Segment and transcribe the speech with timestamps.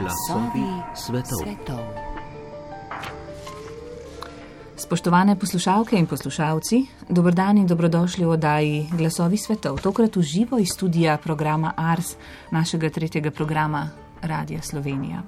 [0.00, 1.38] Glasovi svetov.
[1.40, 1.80] svetov.
[4.76, 10.68] Spoštovane poslušalke in poslušalci, dobrodan in dobrodošli v oddaji Glasovi svetov, tokrat v živo iz
[10.74, 12.16] studija programa Ars,
[12.50, 13.88] našega tretjega programa
[14.22, 15.22] Radia Slovenija.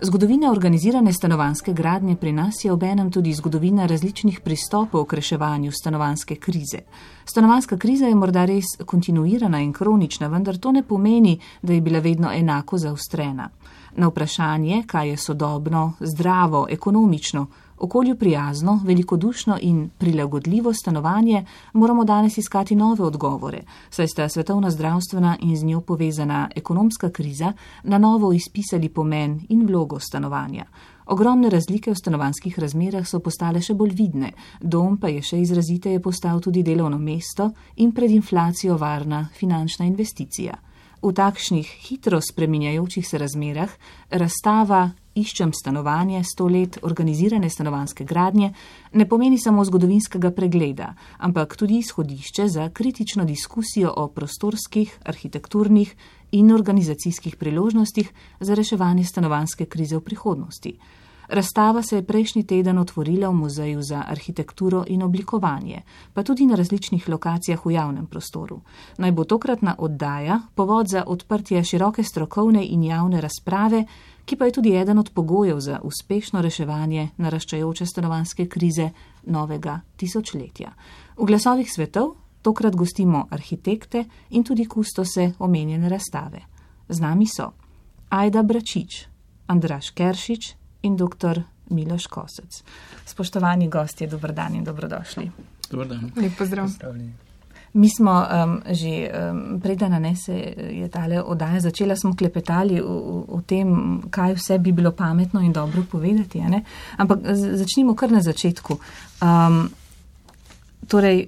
[0.00, 6.36] Zgodovina organizirane stanovanske gradnje pri nas je obenem tudi zgodovina različnih pristopov k reševanju stanovanske
[6.36, 6.78] krize.
[7.24, 11.98] Stanovanska kriza je morda res kontinuirana in kronična, vendar to ne pomeni, da je bila
[11.98, 13.48] vedno enako zaostrena.
[13.96, 17.46] Na vprašanje, kaj je sodobno, zdravo, ekonomično,
[17.78, 25.36] okolju prijazno, velikodušno in prilagodljivo stanovanje, moramo danes iskati nove odgovore, saj sta svetovna zdravstvena
[25.40, 30.64] in z njo povezana ekonomska kriza na novo izpisali pomen in vlogo stanovanja.
[31.06, 36.02] Ogromne razlike v stanovanskih razmerah so postale še bolj vidne, dom pa je še izraziteje
[36.02, 40.65] postal tudi delovno mesto in pred inflacijo varna finančna investicija.
[41.06, 43.70] V takšnih hitro spreminjajočih se razmerah
[44.10, 48.50] razstava Iščem stanovanje sto let organizirane stanovanske gradnje
[48.92, 55.94] ne pomeni samo zgodovinskega pregleda, ampak tudi izhodišče za kritično diskusijo o prostorskih, arhitekturnih
[56.32, 60.74] in organizacijskih priložnostih za reševanje stanovanske krize v prihodnosti.
[61.28, 65.82] Razstava se je prejšnji teden otvorila v Muzeju za arhitekturo in oblikovanje,
[66.14, 68.60] pa tudi na različnih lokacijah v javnem prostoru.
[68.98, 73.84] Naj bo tokratna oddaja povod za odprtje široke strokovne in javne razprave,
[74.24, 78.90] ki pa je tudi eden od pogojev za uspešno reševanje naraščajoče stanovanske krize
[79.26, 80.72] novega tisočletja.
[81.16, 86.40] V glasovih svetov tokrat gostimo arhitekte in tudi kustose omenjene razstave.
[86.88, 87.52] Z nami so
[88.08, 89.06] Ajda Bračič,
[89.46, 91.42] Andraš Keršič, in dr.
[91.70, 92.62] Miloš Kosec.
[93.06, 95.30] Spoštovani gostje, dober dan in dobrodošli.
[95.70, 96.10] Dobar dan.
[96.16, 96.68] Lep pozdrav.
[97.72, 100.32] Mi smo um, že um, predana ne se
[100.70, 105.52] je tale oddaja začela, smo klepetali o, o tem, kaj vse bi bilo pametno in
[105.52, 106.40] dobro povedati.
[106.96, 108.78] Ampak začnimo kar na začetku.
[109.22, 109.68] Um,
[110.88, 111.26] torej,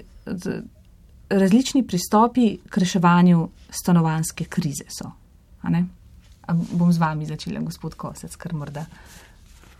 [1.30, 5.10] različni pristopi k reševanju stanovanske krize so.
[6.72, 8.86] Bom z vami začela, gospod Kosec, kar morda.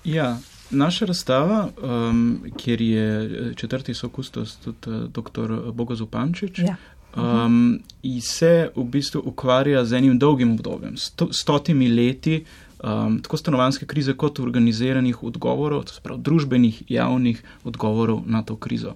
[0.09, 0.39] Ja,
[0.71, 5.73] naša razstava, um, kjer je eh, četrti sokustos, tudi uh, dr.
[5.73, 6.77] Bogo Zupančič, ja.
[7.17, 7.81] um,
[8.23, 12.45] se v bistvu ukvarja z enim dolgim obdobjem, sto, stotimi leti.
[12.79, 18.93] Um, tako stanovanske krize, kot organiziranih odgovorov, to pravi družbenih, javnih odgovorov na to krizo.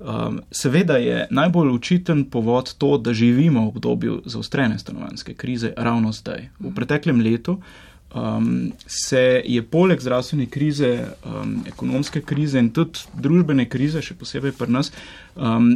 [0.00, 6.12] Um, seveda je najbolj učiten povod to, da živimo v obdobju zaostrene stanovanske krize ravno
[6.12, 6.48] zdaj.
[6.58, 13.04] V preteklem letu uh, um, se je poleg zdravstvene krize, um, ekonomske krize in tudi
[13.14, 14.92] družbene krize, še posebej pri nas,
[15.36, 15.74] um,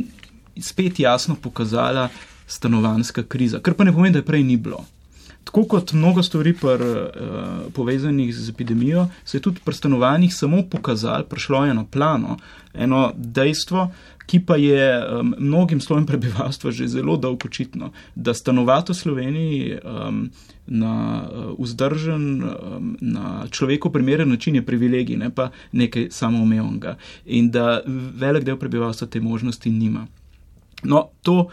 [0.56, 2.08] spet jasno pokazala
[2.46, 4.84] stanovanska kriza, kar pa ne pomeni, da je prej ni bilo.
[5.46, 10.64] Tako kot mnogo stvari pr, uh, povezanih z epidemijo, se je tudi pri stanovanjih samo
[10.70, 12.38] pokazalo, prišlo je na plano
[12.74, 13.90] eno dejstvo,
[14.26, 19.78] ki pa je um, mnogim slojem prebivalstva že zelo dolgo očitno, da stanovati v Sloveniji
[19.78, 20.30] um,
[20.66, 27.50] na uh, vzdržen, um, na človeku primeren način je privilegij, ne pa nekaj samoumevnega in
[27.50, 30.06] da velik del prebivalstva te možnosti nima.
[30.82, 31.48] No, to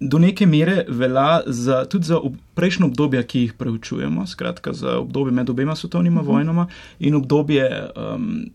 [0.00, 4.96] do neke mere velja za, tudi za ob, prejšnjo obdobje, ki jih preučujemo, skratka za
[4.98, 6.30] obdobje med obema svetovnima uh mhm.
[6.30, 6.34] -huh.
[6.34, 6.66] vojnama
[6.98, 8.50] in obdobje um,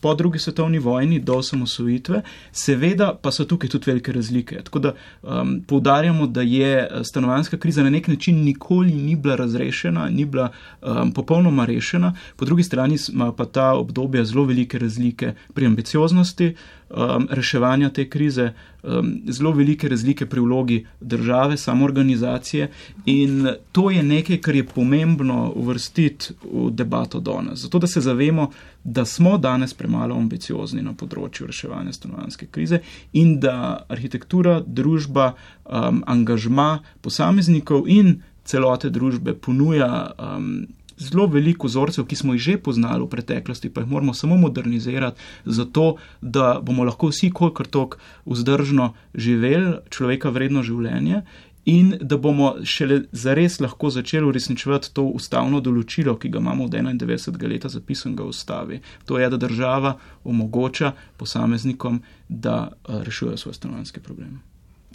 [0.00, 2.22] po drugi svetovni vojni do osamosvojitve,
[2.52, 4.62] seveda pa so tukaj tudi velike razlike.
[4.64, 9.36] Tako da um, poudarjamo, da je eh, stanovanska kriza na nek način nikoli ni bila
[9.36, 10.50] razrešena, ni bila
[10.82, 16.54] um, popolnoma rešena, po drugi strani ima pa ta obdobja zelo velike razlike pri ambicioznosti
[16.90, 22.70] um, reševanja te krize, um, zelo velike razlike pri vlogi države, samoorganizacije
[23.06, 27.58] in to je nekaj, kar je pomembno uvrstiti v debato danes.
[27.58, 28.50] Zato, da se zavemo,
[28.84, 32.80] da smo danes premalo ambiciozni na področju reševanja stanovanske krize
[33.12, 35.32] in da arhitektura, družba,
[35.64, 40.14] um, angažma posameznikov in celote družbe ponuja.
[40.18, 44.36] Um, Zelo veliko vzorcev, ki smo jih že poznali v preteklosti, pa jih moramo samo
[44.38, 51.24] modernizirati, zato da bomo lahko vsi, kolikor tok, vzdržno živeli človeka vredno življenje
[51.64, 56.70] in da bomo šele zares lahko začeli uresničevati to ustavno določilo, ki ga imamo od
[56.70, 57.48] 91.
[57.48, 58.80] leta zapisanega v ustavi.
[59.04, 64.42] To je, da država omogoča posameznikom, da eh, rešujejo svoje stanovanske probleme.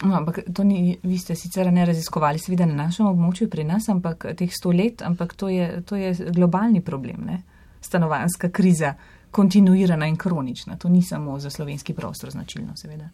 [0.02, 3.88] No, ampak to ni, vi ste sicer ne raziskovali, seveda na našem območju pri nas,
[3.92, 7.42] ampak teh sto let, ampak to je, to je globalni problem, ne?
[7.80, 8.94] stanovanska kriza,
[9.30, 10.76] kontinuirana in kronična.
[10.76, 13.08] To ni samo za slovenski prostor značilno, seveda.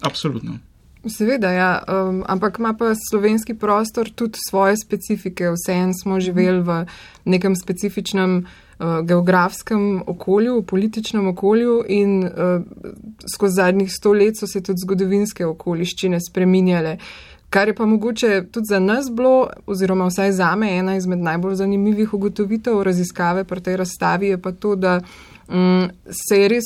[0.00, 0.58] Absolutno.
[1.08, 5.48] Seveda, ja, um, ampak ima pa slovenski prostor tudi svoje specifike.
[5.50, 6.84] Vseeno smo živeli v
[7.24, 12.30] nekem specifičnem uh, geografskem okolju, političnem okolju in uh,
[13.34, 16.98] skozi zadnjih sto let so se tudi zgodovinske okoliščine spreminjale.
[17.50, 21.54] Kar je pa mogoče tudi za nas bilo, oziroma vsaj za me, ena izmed najbolj
[21.54, 25.00] zanimivih ugotovitev raziskave pri tej razstavi je pa to, da
[25.48, 25.88] um,
[26.28, 26.64] se je res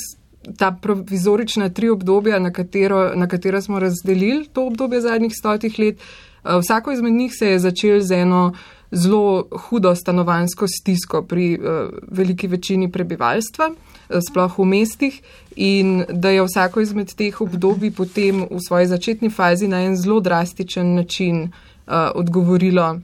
[0.57, 5.99] ta provizorična tri obdobja, na katero, na katero smo razdelili to obdobje zadnjih stotih let,
[5.99, 8.53] eh, vsako izmed njih se je začel z eno
[8.95, 15.21] zelo hudo stanovansko stisko pri uh, veliki večini prebivalstva, uh, sploh v mestih,
[15.57, 20.21] in da je vsako izmed teh obdobij potem v svoji začetni fazi na en zelo
[20.21, 23.01] drastičen način uh, odgovorilo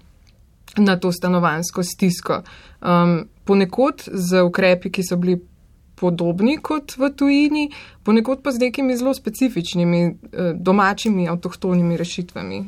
[0.77, 2.43] na to stanovansko stisko.
[2.81, 5.41] Um, ponekod z ukrepi, ki so bili
[6.01, 7.69] podobni kot v tujini,
[8.03, 12.61] ponekod pa z nekimi zelo specifičnimi eh, domačimi avtohtonimi rešitvami.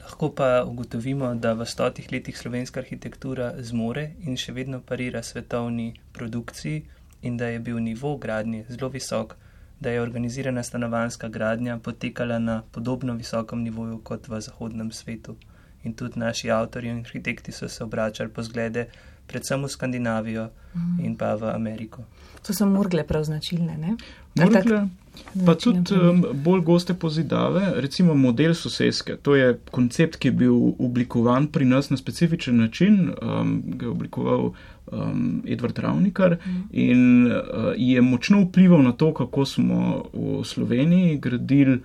[0.00, 5.92] Lahko pa ugotovimo, da v stotih letih slovenska arhitektura zmore in še vedno parira svetovni
[6.12, 6.82] produkciji
[7.22, 9.36] in da je bil nivo gradnje zelo visok,
[9.80, 15.36] da je organizirana stanovanska gradnja potekala na podobno visokem nivoju kot v zahodnem svetu.
[15.84, 18.86] In tudi naši avtori in arhitekti so se obračali po zglede
[19.26, 21.04] predvsem v Skandinavijo mm.
[21.04, 22.04] in pa v Ameriko.
[22.46, 23.96] To so morgle prav značilne, ne?
[24.34, 24.88] Morgle,
[25.46, 29.16] pa tudi um, bolj goste pozidave, recimo model soseske.
[29.22, 33.90] To je koncept, ki je bil oblikovan pri nas na specifičen način, um, ga je
[33.90, 36.62] oblikoval um, Edward Ravnikar mm.
[36.72, 41.80] in uh, je močno vplival na to, kako smo v Sloveniji gradili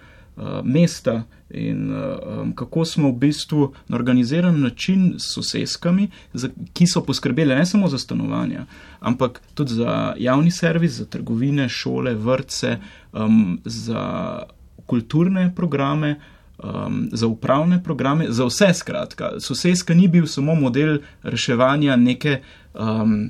[0.64, 7.02] mesta in um, kako smo v bistvu na organiziran način s soseskami, za, ki so
[7.02, 8.66] poskrbeli ne samo za stanovanja,
[9.00, 12.78] ampak tudi za javni servis, za trgovine, šole, vrtce,
[13.14, 14.40] um, za
[14.86, 16.20] kulturne programe.
[16.64, 19.30] Um, za upravne programe, za vse skratka.
[19.40, 22.40] Sosedska ni bil samo model reševanja neke
[22.74, 23.30] um,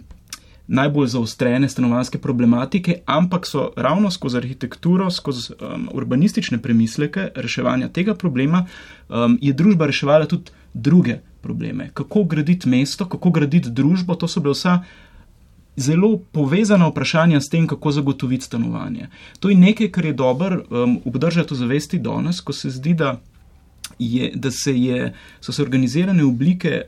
[0.68, 8.16] najbolj zaostrene stanovanske problematike, ampak so ravno skozi arhitekturo, skozi um, urbanistične premisleke reševanja tega
[8.16, 8.66] problema,
[9.10, 11.90] um, je družba reševala tudi druge probleme.
[11.94, 14.82] Kako graditi mesto, kako graditi družbo, to so bile vsa.
[15.78, 19.12] Zelo povezana vprašanja s tem, kako zagotoviti stanovanje.
[19.40, 23.20] To je nekaj, kar je dobro um, obdržati v zavesti danes, ko se zdi, da,
[24.00, 26.82] je, da se je, so se organizirane oblike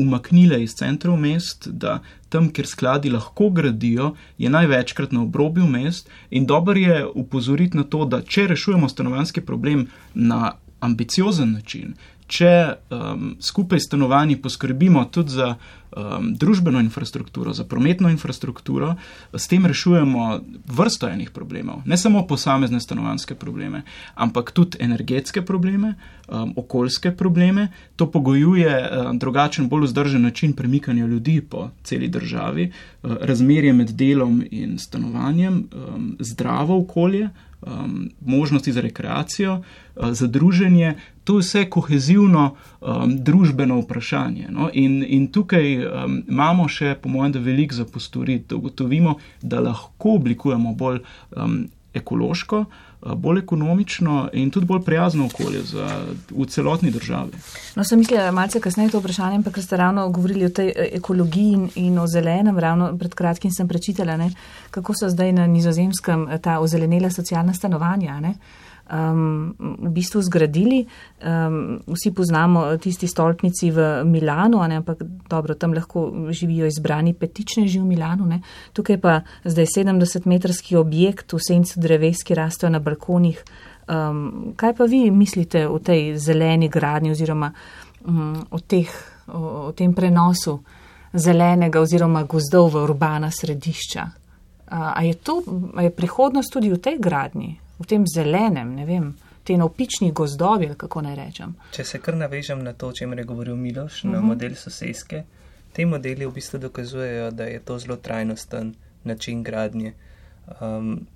[0.00, 1.98] umaknile iz centrov mest, da
[2.28, 7.84] tam, kjer skladi lahko gradijo, je največkrat na obrobju mest in dobro je upozoriti na
[7.84, 11.94] to, da če rešujemo stanovanski problem na ambiciozen način,
[12.30, 12.54] če
[12.94, 18.94] um, skupaj s stanovanji poskrbimo tudi za um, družbeno infrastrukturo, za prometno infrastrukturo,
[19.32, 21.82] s tem rešujemo vrsto enih problemov.
[21.84, 23.82] Ne samo posamezne stanovanske probleme,
[24.14, 25.94] ampak tudi energetske probleme,
[26.28, 27.68] um, okoljske probleme.
[27.96, 32.70] To pogojuje um, drugačen, bolj vzdržen način premikanja ljudi po celi državi,
[33.02, 37.28] um, razmerje med delom in stanovanjem, um, zdravo okolje
[37.62, 40.94] um, možnosti za rekreacijo, uh, za druženje,
[41.30, 44.48] to je vse kohezivno um, družbeno vprašanje.
[44.50, 44.66] No?
[44.72, 49.60] In, in tukaj um, imamo še, po mojem, da veliko za postoriti, da ugotovimo, da
[49.62, 50.98] lahko oblikujemo bolj
[51.36, 51.60] um,
[51.94, 55.86] ekološko, uh, bolj ekonomično in tudi bolj prijazno okolje za,
[56.30, 57.38] v celotni državi.
[57.78, 61.52] No, sem mislila, malce kasneje to vprašanje, ampak ste ravno govorili o tej eh, ekologiji
[61.52, 64.32] in, in o zelenem, ravno pred kratkim sem prečitala, ne,
[64.74, 68.18] kako so zdaj na nizozemskem eh, ta ozelenela socialna stanovanja.
[68.20, 68.34] Ne
[68.90, 70.86] um, v bistvu zgradili.
[71.22, 77.80] Um, vsi poznamo tisti stolpnici v Milanu, ne, ampak dobro, tam lahko živijo izbrani petičneži
[77.80, 78.26] v Milanu.
[78.26, 78.40] Ne.
[78.72, 83.44] Tukaj pa zdaj 70-metrski objekt v sencu dreves, ki rastejo na balkonih.
[83.90, 87.50] Um, kaj pa vi mislite o tej zeleni gradnji oziroma
[88.06, 88.90] um, o, teh,
[89.26, 90.60] o, o tem prenosu
[91.12, 94.04] zelenega oziroma gozdov v urbana središča?
[94.70, 95.42] Uh, a, je to,
[95.74, 97.69] a je prihodnost tudi v tej gradnji?
[97.80, 99.10] V tem zelenem, ne vem,
[99.44, 101.54] te navpični gozdovi, kako naj rečem.
[101.72, 104.12] Če se kar navežem na to, o čem je govoril Miloš, uh -huh.
[104.12, 104.26] na mhm.
[104.26, 105.24] model sosedske,
[105.72, 109.94] te modeli v bistvu dokazujejo, da je to zelo trajnosten način gradnje.
[110.60, 111.06] Um,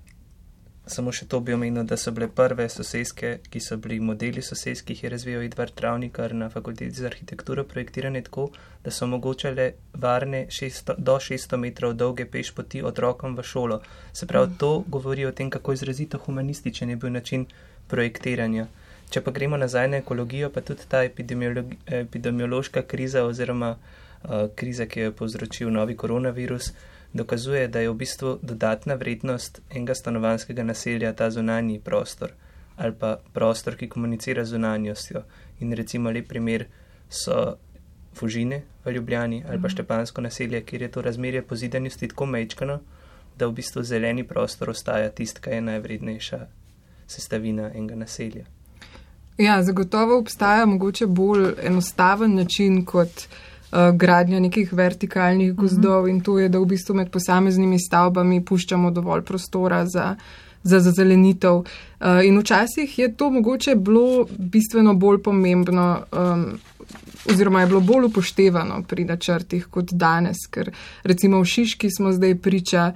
[0.87, 4.99] Samo še to bi omenil, da so bile prve sosedske, ki so bili modeli sosedskih,
[4.99, 8.51] ki je razvijal Edvard Travnikar na fakulteti za arhitekturo, projektirane tako,
[8.85, 9.71] da so omogočale
[10.05, 13.81] varne 600, do 600 metrov dolge peš poti otrokom v šolo.
[14.13, 17.49] Se pravi, to govori o tem, kako izrazito humanističen je bil način
[17.89, 18.67] projektiranja.
[19.09, 24.99] Če pa gremo nazaj na ekologijo, pa tudi ta epidemiološka kriza oziroma uh, kriza, ki
[24.99, 30.63] jo je povzročil novi koronavirus, uh, dokazuje, da je v bistvu dodatna vrednost enega stanovanskega
[30.63, 32.31] naselja ta zunanji prostor.
[32.77, 35.21] ali pa prostor, ki komunicira z zunanjostjo.
[35.59, 36.65] In recimo lep primer
[37.09, 37.55] so
[38.13, 39.69] Fužine v Ljubljani ali pa mhm.
[39.69, 42.79] Štepansko naselje, kjer je to razmerje pozidanosti tako mečkano,
[43.37, 46.47] da v bistvu zeleni prostor ostaja tist, kaj je najvrednejša
[47.07, 48.45] sestavina enega naselja.
[49.37, 53.54] Ja, zagotovo obstaja mogoče bolj enostaven način kot uh,
[53.93, 56.09] gradnja nekih vertikalnih gozdov uh -huh.
[56.09, 60.15] in to je, da v bistvu med posameznimi stavbami puščamo dovolj prostora za
[60.65, 61.53] za zelenitev.
[61.55, 61.65] Uh,
[62.25, 66.45] in včasih je to mogoče bilo bistveno bolj pomembno, um,
[67.29, 70.71] oziroma je bilo bolj upoštevano pri načrtih kot danes, ker
[71.03, 72.91] recimo v Šiški smo zdaj priča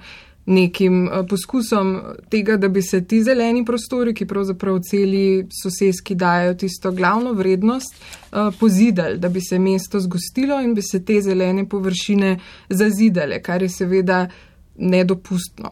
[0.50, 1.94] nekim uh, poskusom
[2.30, 7.94] tega, da bi se ti zeleni prostori, ki pravzaprav celi sosedski dajo tisto glavno vrednost,
[7.96, 12.38] uh, pozidali, da bi se mesto zgostilo in bi se te zelene površine
[12.68, 14.26] zazidale, kar je seveda
[14.76, 15.70] nedopustno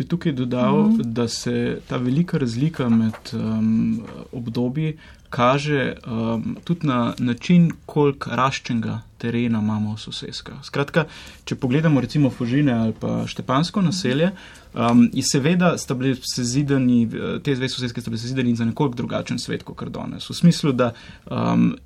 [0.00, 1.12] bi tukaj dodal, mm -hmm.
[1.12, 4.96] da se ta velika razlika med um, obdobji
[5.30, 10.64] kaže um, tudi na način, koliko raščenega terena imamo v sosedskah.
[10.64, 11.04] Skratka,
[11.44, 14.32] če pogledamo recimo Fužine ali pa Štepansko naselje,
[14.74, 17.04] um, je seveda sta bili sezidani,
[17.44, 20.30] te dve sosedske sta bili sezidani za nekoliko drugačen svet, kot danes.
[20.30, 20.92] V smislu, da
[21.30, 21.76] um,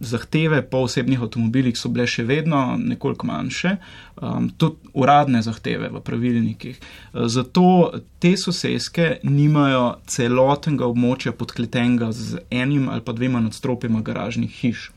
[0.00, 3.76] zahteve po osebnih avtomobilih so bile še vedno nekoliko manjše,
[4.20, 6.78] um, tudi uradne zahteve v pravilnikih.
[6.78, 14.50] Uh, zato te sosedske nimajo celotnega območja podkletenega z enim ali pa dvema nadstropjema garažnih
[14.60, 14.90] hiš.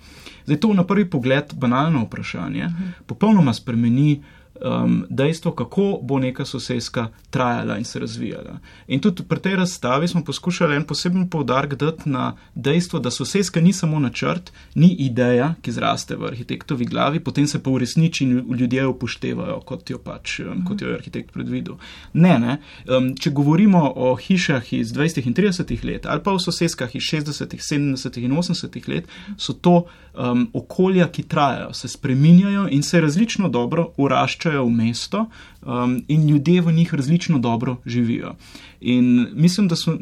[0.49, 2.91] Zdaj to na prvi pogled banalno vprašanje mhm.
[3.05, 4.21] popolnoma spremeni
[4.61, 8.59] um, dejstvo, kako bo neka sosedska trajala in se razvijala.
[8.87, 13.61] In tudi pri tej razstavi smo poskušali en poseben povdarek dati na dejstvo, da sosedska
[13.61, 18.55] ni samo načrt, ni ideja, ki zraste v arhitektovi glavi, potem se pa uresniči in
[18.59, 21.75] ljudje upoštevajo, kot jo pač, um, kot jo je arhitekt predvidel.
[22.13, 22.57] Ne, ne.
[22.87, 25.27] Um, če govorimo o hišah iz 20.
[25.27, 25.83] in 30.
[25.83, 28.17] let ali pa o sosedskah iz 60., 70.
[28.23, 28.87] in 80.
[28.89, 34.69] let, so to um, okolja, ki trajajo, se spreminjajo in se različno dobro uraščajo v
[34.69, 35.25] mesto
[35.61, 38.35] um, in ljudje v njih različno dobro živijo.
[38.81, 39.97] In mislim, da so.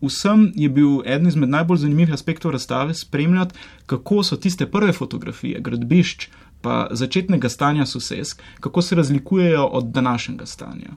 [0.00, 3.54] Vsem je bil eden izmed najbolj zanimivih aspektov razstave spremljati,
[3.86, 6.28] kako so tiste prve fotografije, gradbišč,
[6.60, 10.90] pa začetnega stanja sosedsk, kako se razlikujejo od današnjega stanja.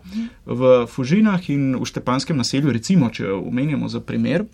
[0.45, 4.45] V Fužinah in v Štepanskem naselju, recimo, če omenjamo za primer,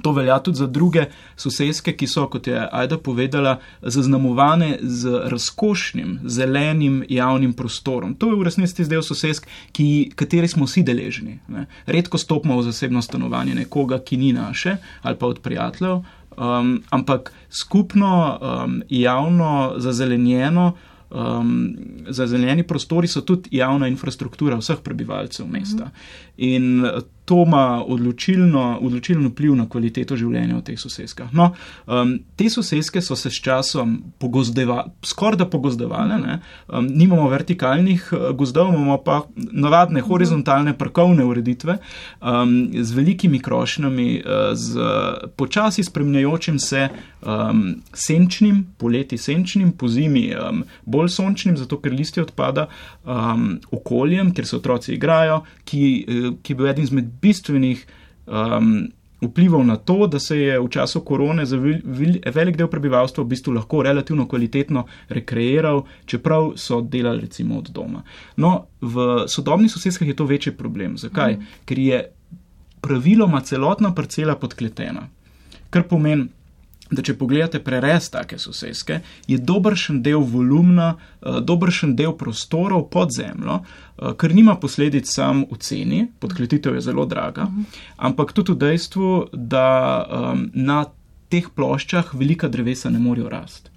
[0.00, 1.04] To velja tudi za druge
[1.36, 8.14] sosedske, ki so, kot je Aida povedala, zaznamovane z razkošnim, zelenim javnim prostorom.
[8.14, 9.46] To je v resnici del sosedsk,
[9.76, 11.38] ki, kateri smo vsi deležni.
[11.52, 11.66] Ne.
[11.86, 16.00] Redko stopimo v zasebno stanovanje nekoga, ki ni naše ali pa od prijateljev,
[16.36, 20.72] um, ampak skupno um, javno zazelenjeno
[21.12, 21.76] um,
[22.08, 25.90] zazeljeni prostori so tudi javna infrastruktura vseh prebivalcev mesta.
[26.36, 26.86] In
[27.24, 31.30] to ima odločilno, odločilno vpliv na kvaliteto življenja v teh soseskah.
[31.36, 31.52] No,
[31.86, 33.94] um, te soseske so se s časom
[35.06, 36.18] skoraj da pogozdevale,
[36.66, 44.08] um, nimamo vertikalnih uh, gozdov, imamo pa navadne horizontalne parkovne ureditve um, z velikimi krošnjami,
[44.18, 44.90] uh, z
[45.38, 46.88] počasi spremljajočim se
[47.22, 47.62] um,
[47.94, 52.66] senčnim, poleti senčnim, po zimi um, bolj sončnim, zato ker listje odpada
[53.06, 57.86] um, okoljem, kjer se otroci igrajo, ki, uh, ki je bil eden izmed bistvenih
[58.26, 58.92] um,
[59.22, 61.56] vplivov na to, da se je v času korone za
[62.34, 68.02] velik del prebivalstva v bistvu lahko relativno kvalitetno rekreiral, čeprav so delali recimo od doma.
[68.36, 70.98] No, v sodobnih sosedskih je to večji problem.
[70.98, 71.36] Zakaj?
[71.36, 71.46] Mm.
[71.64, 72.02] Ker je
[72.82, 75.06] praviloma celotna parcela podkletena.
[75.70, 76.26] Kar pomeni,
[76.92, 83.14] da če pogledate prerez take sosedske, je dobršen del volumna, eh, dobršen del prostorov pod
[83.16, 87.48] zemljo, eh, ker nima posledic sam v ceni, podkletitev je zelo draga,
[87.96, 89.68] ampak tudi v dejstvu, da
[90.04, 90.84] um, na
[91.32, 93.70] teh ploščah velika drevesa ne morejo rasti.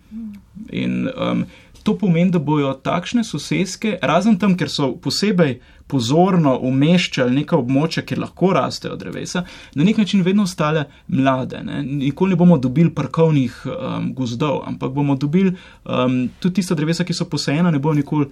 [0.71, 1.45] In um,
[1.85, 8.01] to pomeni, da bojo takšne sosedske, razen tam, ker so posebej pozorno umeščali neka območja,
[8.07, 9.43] kjer lahko rastejo drevesa,
[9.77, 11.61] na nek način vedno ostale mlade.
[11.63, 11.83] Ne?
[11.85, 17.13] Nikoli ne bomo dobili parkovnih um, gozdov, ampak bomo dobili um, tudi tista drevesa, ki
[17.13, 18.31] so posajena, ne bojo nikoli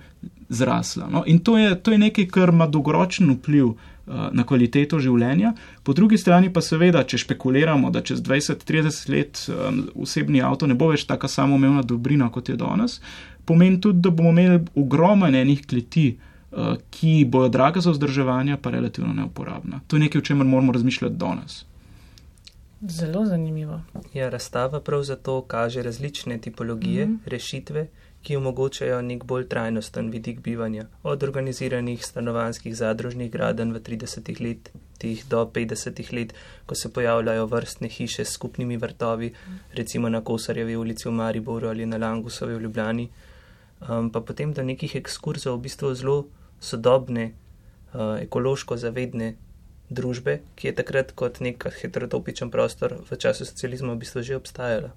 [0.50, 1.12] zrasla.
[1.14, 1.24] No?
[1.30, 3.76] In to je, to je nekaj, kar ima dolgoročen vpliv.
[4.04, 5.54] Uh, na kvaliteto življenja,
[5.88, 10.76] po drugi strani pa seveda, če špekuliramo, da čez 20-30 let um, osebni avto ne
[10.76, 12.98] bo več tako samoumevna dobrina, kot je danes,
[13.46, 16.18] pomeni tudi, da bomo imeli ogromno enih kleti,
[16.52, 19.82] uh, ki bojo draga za vzdrževanje, pa relativno neuporabna.
[19.88, 21.66] To je nekaj, o čemer moramo razmišljati danes.
[22.82, 23.82] Zelo zanimivo.
[24.14, 27.30] Ja, razstava prav zato kaže različne tipologije, mm -hmm.
[27.30, 27.88] rešitve,
[28.22, 35.26] ki omogočajo nek bolj trajnosten vidik bivanja, od organiziranih stanovanskih zadružnih graden v 30 letih
[35.30, 36.34] do 50 let,
[36.66, 39.34] ko se pojavljajo vrstne hiše s skupnimi vrtovi,
[39.74, 43.10] recimo na Kosarjevi ulici v Mariboru ali na Langusovi v Ljubljani,
[43.90, 46.18] um, pa potem do nekih ekskurzov v bistvu zelo
[46.60, 47.34] sodobne,
[47.94, 49.36] uh, ekološko zavedne
[49.90, 54.94] družbe, ki je takrat kot nek heterotopičen prostor v času socializma v bistvu že obstajala.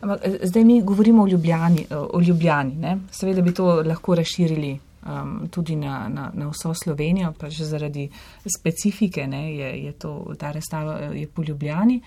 [0.00, 1.86] Ampak eh, zdaj mi govorimo o Ljubljani.
[1.90, 7.32] Eh, o Ljubljani Seveda bi to lahko razširili um, tudi na, na, na vso Slovenijo,
[7.38, 8.10] pa že zaradi
[8.46, 12.00] specifike ne, je, je to, ta razstava je po Ljubljani.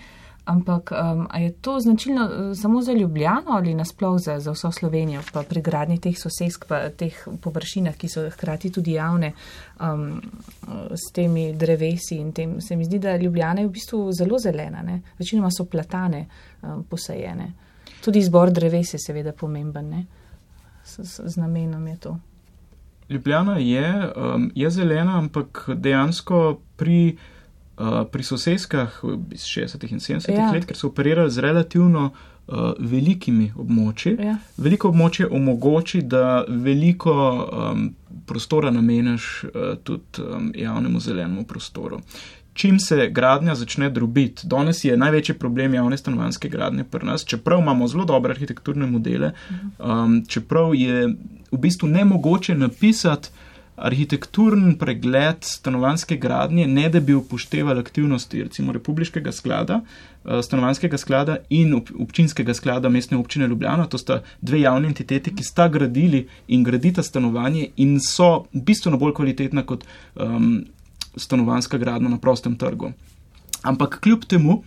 [0.44, 5.22] Ampak um, je to značilno uh, samo za Ljubljano ali nasploh za, za vso Slovenijo,
[5.32, 9.32] pa pri gradni teh sosesk, pa teh površinah, ki so hkrati tudi javne
[9.80, 10.20] um,
[10.92, 12.60] s temi drevesi in tem.
[12.60, 15.00] Se mi zdi, da Ljubljana je v bistvu zelo zelena, ne?
[15.18, 16.26] večinoma so platane
[16.62, 17.52] um, posajene.
[18.04, 20.06] Tudi izbor dreves je seveda pomemben, ne?
[20.84, 22.18] s, s, z namenom je to.
[23.08, 27.16] Ljubljana je, um, je zelena, ampak dejansko pri.
[27.74, 29.00] Uh, pri soseskah
[29.34, 29.92] iz 60.
[29.92, 30.30] in 70.
[30.30, 30.52] Ja.
[30.52, 32.12] let, ker so operirali z relativno
[32.46, 34.14] uh, velikimi območji.
[34.22, 34.36] Ja.
[34.56, 37.88] Veliko območje omogoči, da veliko um,
[38.26, 42.00] prostora nameneš uh, tudi um, javnemu zelenemu prostoru.
[42.54, 47.58] Čim se gradnja začne drobiti, danes je največji problem javne stanovanske gradnje pri nas, čeprav
[47.60, 49.32] imamo zelo dobre arhitekturne modele,
[49.78, 51.08] um, čeprav je
[51.50, 53.28] v bistvu nemogoče napisati
[53.76, 59.80] arhitekturni pregled stanovanske gradnje, ne da bi upoštevali aktivnosti recimo Republiškega sklada,
[60.24, 63.86] eh, stanovanskega sklada in občinskega sklada mestne občine Ljubljana.
[63.86, 69.14] To sta dve javni entiteti, ki sta gradili in gradita stanovanje in so bistveno bolj
[69.14, 70.64] kvalitetna kot um,
[71.16, 72.92] stanovanska gradnja na prostem trgu.
[73.62, 74.62] Ampak kljub temu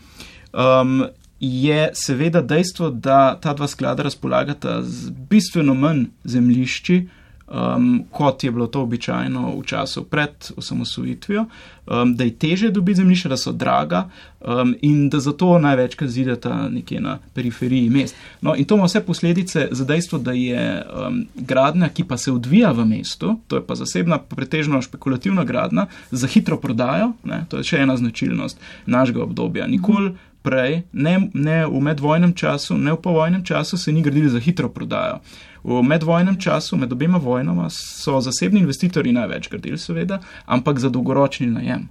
[0.53, 1.03] um,
[1.39, 7.07] je seveda dejstvo, da ta dva sklada razpolagata z bistveno manj zemlišči,
[7.47, 11.45] um, kot je bilo to običajno v času pred osamosvojitvijo,
[11.85, 16.69] um, da je teže dobiti zemljišča, da so draga um, in da zato največkrat zidata
[16.69, 18.15] nekje na periferiji mest.
[18.41, 22.31] No, in to ima vse posledice za dejstvo, da je um, gradnja, ki pa se
[22.31, 27.57] odvija v mestu, to je pa zasebna, pretežno špekulativna gradnja, za hitro prodajo, ne, to
[27.57, 29.67] je še ena značilnost našega obdobja.
[29.67, 30.13] Nikoli
[30.47, 34.69] prej, ne, ne v medvojnem času, ne v povojnem času, se ni gradili za hitro
[34.71, 35.19] prodajo.
[35.63, 41.51] V medvojnem času, med obema vojnama, so zasebni investitorji največ gradili, seveda, ampak za dolgoročni
[41.51, 41.89] najem.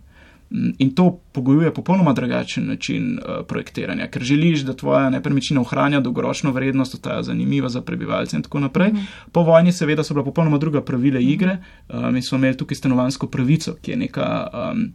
[0.78, 6.52] In to pogojuje popolnoma drugačen način uh, projektiranja, ker želiš, da tvoja nepremičnina ohranja dolgoročno
[6.54, 8.92] vrednost, ostaja zanimiva za prebivalce in tako naprej.
[8.92, 9.06] Mm.
[9.32, 11.58] Po vojni, seveda, so bila popolnoma druga pravila igre.
[11.88, 14.46] Uh, mi smo imeli tukaj stanovansko pravico, ki je neka.
[14.54, 14.86] Um,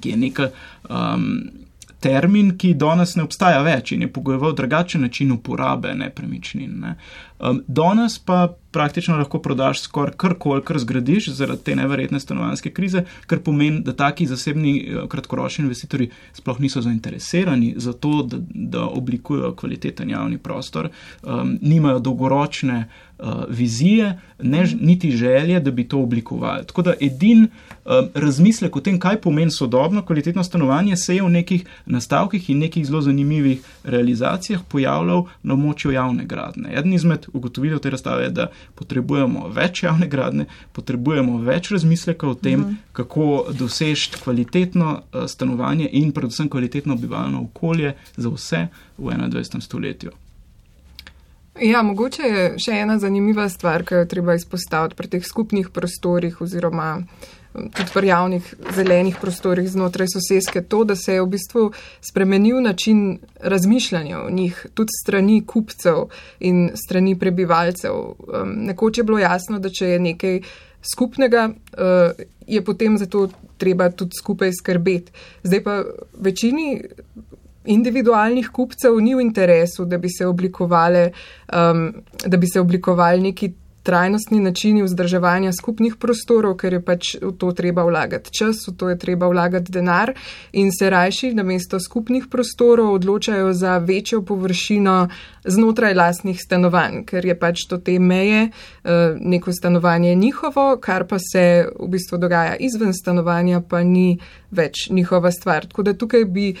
[0.00, 0.50] ki je neka
[0.88, 1.28] um,
[2.00, 6.78] termin, ki danes ne obstaja več in je pogojeval drugačen način uporabe nepremičnin.
[6.80, 6.94] Ne.
[7.38, 13.04] Um, danes pa praktično lahko prodaš skoraj karkoli, kar zgradiš zaradi te neverjetne stanovanske krize,
[13.26, 18.84] kar pomeni, da taki zasebni uh, kratkoročni investitorji sploh niso zainteresirani za to, da, da
[18.86, 20.88] oblikujejo kvaliteten javni prostor,
[21.22, 22.84] um, nimajo dolgoročne
[23.18, 26.66] uh, vizije, ne, niti želje, da bi to oblikovali.
[26.66, 27.42] Tako da edin
[27.84, 32.58] um, razmislek o tem, kaj pomeni sodobno kvalitetno stanovanje, se je v nekih nastavkih in
[32.58, 36.72] nekih zelo zanimivih realizacijah pojavljal na območju javne gradne.
[36.76, 42.34] Eden izmed ugotovitev te razstave je, da potrebujemo več javne gradne, potrebujemo več razmisleka o
[42.34, 42.74] tem, uh mhm.
[42.74, 42.92] -huh.
[42.92, 48.66] kako doseči kvalitetno uh, stanovanje in predvsem kvalitetno bivalno okolje za vse
[48.98, 49.60] v 21.
[49.60, 50.10] stoletju.
[51.60, 56.40] Ja, mogoče je še ena zanimiva stvar, ki jo treba izpostaviti pri teh skupnih prostorih
[56.40, 57.00] oziroma
[57.52, 63.18] tudi pri javnih zelenih prostorih znotraj sosedske, to, da se je v bistvu spremenil način
[63.40, 66.08] razmišljanja o njih, tudi strani kupcev
[66.40, 67.92] in strani prebivalcev.
[68.44, 70.40] Nekoč je bilo jasno, da če je nekaj
[70.92, 75.12] skupnega, uh, je potem za to treba tudi skupaj skrbeti.
[75.42, 75.82] Zdaj pa
[76.14, 76.82] večini.
[77.68, 81.10] Individualnih kupcev ni v interesu, da bi se oblikovali,
[81.52, 81.82] um,
[82.24, 83.50] da bi se oblikovali neki
[83.88, 88.90] trajnostni načini vzdrževanja skupnih prostorov, ker je pač v to treba vlagati čas, v to
[88.92, 90.12] je treba vlagati denar
[90.52, 94.98] in se rajši na mesto skupnih prostorov odločajo za večjo površino
[95.48, 101.16] znotraj lastnih stanovanj, ker je pač to te meje, eh, neko stanovanje njihovo, kar pa
[101.32, 104.18] se v bistvu dogaja izven stanovanja, pa ni
[104.50, 105.66] več njihova stvar.
[105.66, 106.52] Tako da tukaj bi.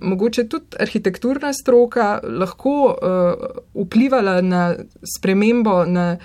[0.00, 4.74] Mogoče tudi arhitekturna stroka lahko uh, vplivala na
[5.16, 6.16] spremembo, na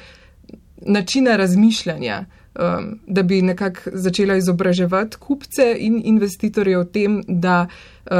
[0.82, 8.12] načina razmišljanja, um, da bi nekako začela izobraževati kupce in investitorje o tem, da uh,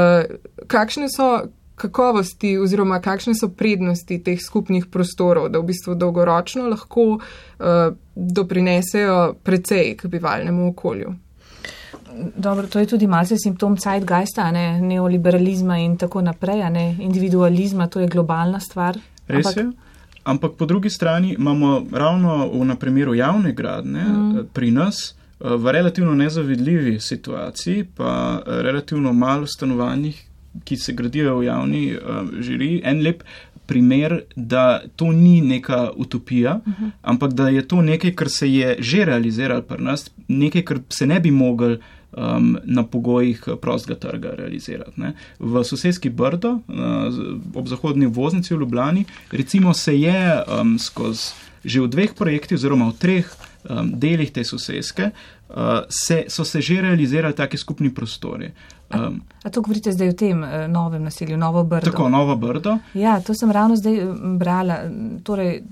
[0.66, 7.04] kakšne so kakovosti oziroma kakšne so prednosti teh skupnih prostorov, da v bistvu dolgoročno lahko
[7.16, 11.14] uh, doprinesejo precej k bivalnemu okolju.
[12.36, 14.80] Dobro, to je tudi malce simptom zeitgeista, ne?
[14.80, 16.96] neoliberalizma in tako naprej, ne?
[17.00, 18.98] individualizma, to je globalna stvar.
[19.28, 19.56] Res Ampak...
[19.56, 19.72] je.
[20.26, 24.46] Ampak po drugi strani imamo ravno v, na primeru javne gradne mm.
[24.52, 30.24] pri nas eh, v relativno nezavidljivi situaciji, pa eh, relativno malo stanovanjih,
[30.64, 31.82] ki se gradijo v javni
[32.40, 33.22] žiri, en lep
[33.66, 36.84] primer, da to ni neka utopija, uh mhm.
[36.84, 36.90] -huh.
[37.02, 41.06] ampak da je to nekaj, kar se je že realiziralo pri nas, nekaj, kar se
[41.06, 41.76] ne bi mogel
[42.16, 45.00] um, na pogojih prostega trga realizirati.
[45.00, 45.12] Ne.
[45.38, 46.60] V sosedski Brdo, uh,
[47.54, 52.94] ob zahodni voznici v Ljubljani, recimo se je um, skozi že v dveh projektih oziroma
[52.94, 53.26] v treh
[53.66, 58.54] um, delih te sosedske, uh, se, so se že realizirali taki skupni prostori.
[58.94, 61.90] Um, a, a to govorite zdaj o tem uh, novem naselju, Novo Brdo?
[61.90, 62.78] Tako, Novo Brdo.
[62.94, 63.98] Ja, to sem ravno zdaj
[64.38, 64.78] brala.
[65.24, 65.62] Torej,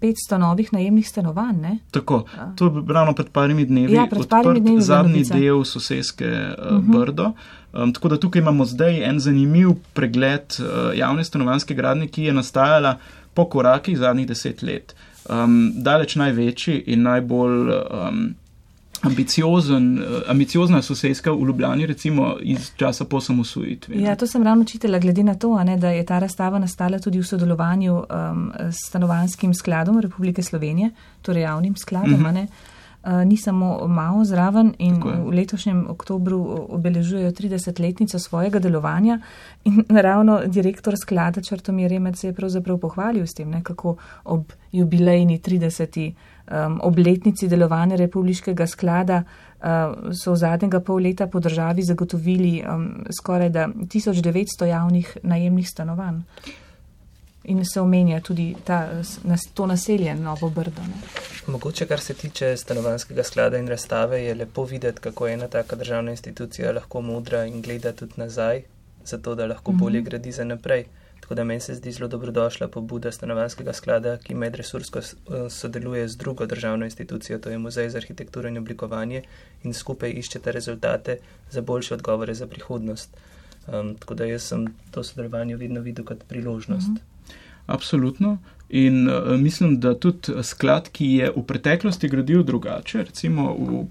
[0.00, 1.78] 500 novih najemnih stanovanj, ne?
[1.90, 2.24] Tako,
[2.56, 3.92] to je ravno pred parimi dnevi.
[3.94, 4.82] Ja, pred parimi dnevi.
[4.82, 6.92] Zadnji del sosedske uh, uh -huh.
[6.92, 7.32] Brdo.
[7.72, 12.32] Um, tako da tukaj imamo zdaj en zanimiv pregled uh, javne stanovanske gradnje, ki je
[12.32, 12.96] nastajala
[13.34, 14.94] po korakih zadnjih deset let.
[15.30, 18.34] Um, daleč največji in najbolj um,
[19.02, 24.02] ambiciozen, uh, ambiciozna sosedska v Ljubljani, recimo iz časa po samosvojitvi.
[24.02, 27.18] Ja, to sem ravno čitala, glede na to, ne, da je ta razstava nastala tudi
[27.18, 30.90] v sodelovanju um, s stanovanskim skladom Republike Slovenije,
[31.22, 32.14] torej javnim skladom.
[32.14, 32.46] Uh -huh.
[33.06, 39.20] Uh, ni samo malo zraven in v letošnjem oktobru obeležujejo 30-letnico svojega delovanja
[39.64, 44.52] in naravno direktor sklada Črtomir Remec se je pravzaprav pohvalil s tem, ne, kako ob
[44.72, 46.12] jubilejni 30
[46.50, 53.04] um, obletnici delovanja Republiškega sklada uh, so v zadnjega pol leta po državi zagotovili um,
[53.20, 56.22] skoraj 1900 javnih najemnih stanovanj.
[57.46, 58.88] In se omenja tudi ta,
[59.22, 60.82] nas, to naselje Novo Brdo.
[60.82, 60.98] Ne.
[61.46, 66.10] Mogoče, kar se tiče stanovanskega sklada in razstave, je lepo videti, kako ena taka državna
[66.10, 68.62] institucija lahko modra in gleda tudi nazaj,
[69.04, 69.80] zato da lahko mm -hmm.
[69.80, 70.84] bolje gradi za naprej.
[71.26, 76.16] Tako da meni se zdi zelo dobrodošla pobuda stanovanskega sklada, ki medresursko eh, sodeluje z
[76.16, 79.22] drugo državno institucijo, to je Muzej za arhitekturo in oblikovanje,
[79.62, 81.16] in skupaj iščete rezultate
[81.50, 83.16] za boljše odgovore za prihodnost.
[83.66, 86.88] Um, tako da jaz sem to sodelovanje vedno videl kot priložnost.
[86.88, 87.34] Mhm.
[87.66, 88.38] Absolutno.
[88.68, 93.82] In uh, mislim, da tudi sklad, ki je v preteklosti gradil drugače, recimo v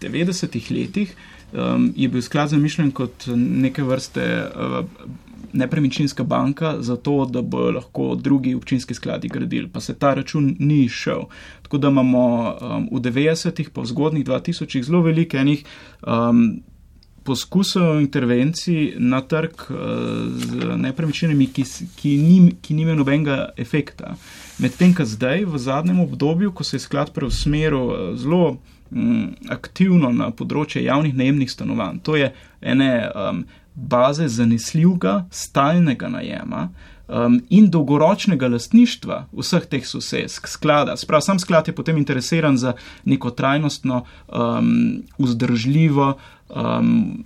[0.00, 1.16] 90-ih letih,
[1.52, 4.26] um, je bil sklad zamišljen kot neke vrste.
[4.54, 5.14] Uh,
[5.56, 10.56] nepremičninska banka za to, da bo lahko drugi občinski skladi gradili, pa se ta račun
[10.58, 11.22] ni išel.
[11.62, 15.64] Tako da imamo um, v 90-ih, pa v zgodnih 2000-ih zelo veliko enih
[16.06, 16.62] um,
[17.24, 19.76] poskusov intervencij na trg uh,
[20.30, 21.64] z nepremičninami, ki,
[21.96, 24.14] ki, ni, ki nime nobenega efekta.
[24.62, 28.58] Medtem, ko zdaj v zadnjem obdobju, ko se je sklad preusmeril uh, zelo
[29.50, 33.44] aktivno na področje javnih najemnih stanovanj, to je ene um,
[33.74, 36.68] baze zanesljivega, stalnega najema
[37.08, 40.96] um, in dolgoročnega lastništva vseh teh sosedsk sklada.
[40.96, 46.14] Sprav, sam sklad je potem interesiran za neko trajnostno, um, vzdržljivo,
[46.48, 47.24] um,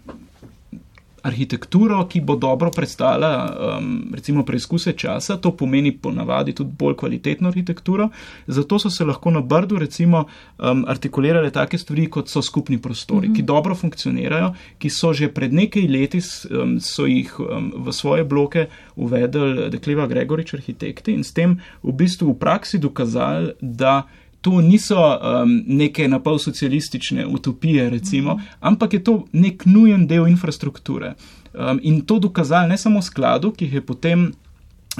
[1.22, 7.48] arhitekturo, ki bo dobro predstavljala um, recimo preizkuse časa, to pomeni ponavadi tudi bolj kvalitetno
[7.48, 8.08] arhitekturo,
[8.46, 10.24] zato so se lahko na Brdu recimo
[10.58, 13.36] um, artikulirale take stvari, kot so skupni prostori, mm -hmm.
[13.36, 18.24] ki dobro funkcionirajo, ki so že pred nekaj leti um, so jih um, v svoje
[18.24, 24.02] bloke uvedli Dekleva Gregorič arhitekti in s tem v bistvu v praksi dokazali, da
[24.40, 28.56] to niso um, neke napol socialistične utopije, recimo, mm -hmm.
[28.60, 31.14] ampak je to nek nujen del infrastrukture.
[31.54, 34.32] Um, in to dokazali ne samo skladu, ki je potem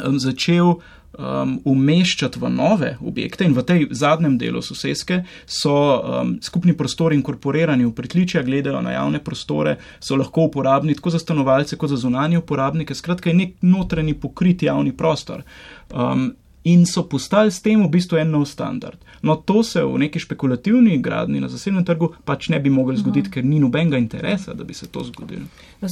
[0.06, 0.74] um, začel
[1.18, 7.16] um, umeščati v nove objekte in v tej zadnjem delu sosedske so um, skupni prostori
[7.16, 11.96] inkorporirani v pritličja, gledajo na javne prostore, so lahko uporabni tako za stanovalce, kot za
[11.96, 12.94] zunanje uporabnike.
[12.94, 15.42] Skratka, je nek notranji pokrit javni prostor.
[15.90, 16.32] Um,
[16.64, 19.00] in so postali s tem v bistvu en nov standard.
[19.22, 23.28] No, to se v neki špekulativni gradni na zasebnem trgu pač ne bi mogli zgoditi,
[23.28, 23.34] uh -huh.
[23.34, 25.44] ker ni nobenega interesa, da bi se to zgodilo.
[25.80, 25.88] No,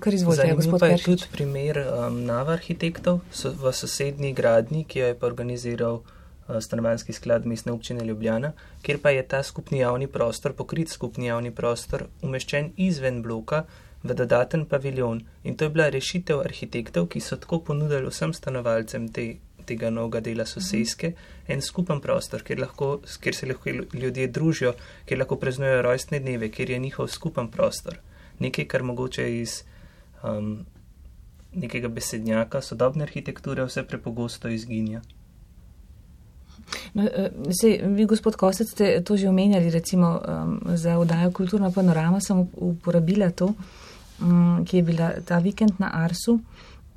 [0.00, 1.04] kar izvolite, gospod Peršič.
[1.04, 5.26] Pa je tudi primer um, NAV arhitektov so, v sosednji gradni, ki jo je pa
[5.26, 8.52] organiziral uh, stanovanski sklad mestne občine Ljubljana,
[8.82, 13.64] kjer pa je ta skupni javni prostor, pokrit skupni javni prostor, umeščen izven bloka
[14.02, 15.22] v dodaten paviljon.
[15.44, 20.20] In to je bila rešitev arhitektov, ki so tako ponudili vsem stanovalcem te tega novega
[20.20, 21.12] dela sosedske,
[21.48, 24.74] en skupen prostor, kjer, lahko, kjer se lahko ljudje družijo,
[25.06, 27.98] kjer lahko preznujejo rojstne dneve, kjer je njihov skupen prostor.
[28.38, 29.62] Nekaj, kar mogoče iz
[30.22, 30.64] um,
[31.56, 35.00] nekega besednjaka sodobne arhitekture vse prepogosto izginja.
[36.94, 41.70] No, eh, sej, vi, gospod Kosec, ste to že omenjali, recimo um, za oddajo Kulturna
[41.70, 43.52] panorama sem uporabila to,
[44.20, 46.40] um, ki je bila ta vikend na Arsu.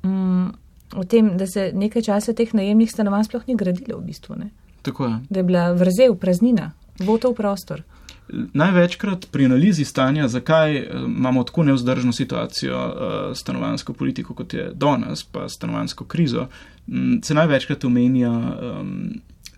[0.02, 0.52] Um,
[0.96, 4.36] o tem, da se nekaj časa teh najemnih stanovanj sploh ni gradilo v bistvu.
[4.38, 4.50] Ne?
[4.82, 5.16] Tako je.
[5.30, 7.82] Da je bila vrzel, praznina, votov prostor.
[8.30, 14.70] Največkrat pri analizi stanja, zakaj eh, imamo tako neuzdržno situacijo uh, stanovansko politiko, kot je
[14.74, 16.46] danes, pa stanovansko krizo,
[16.86, 19.10] m, se največkrat omenja um,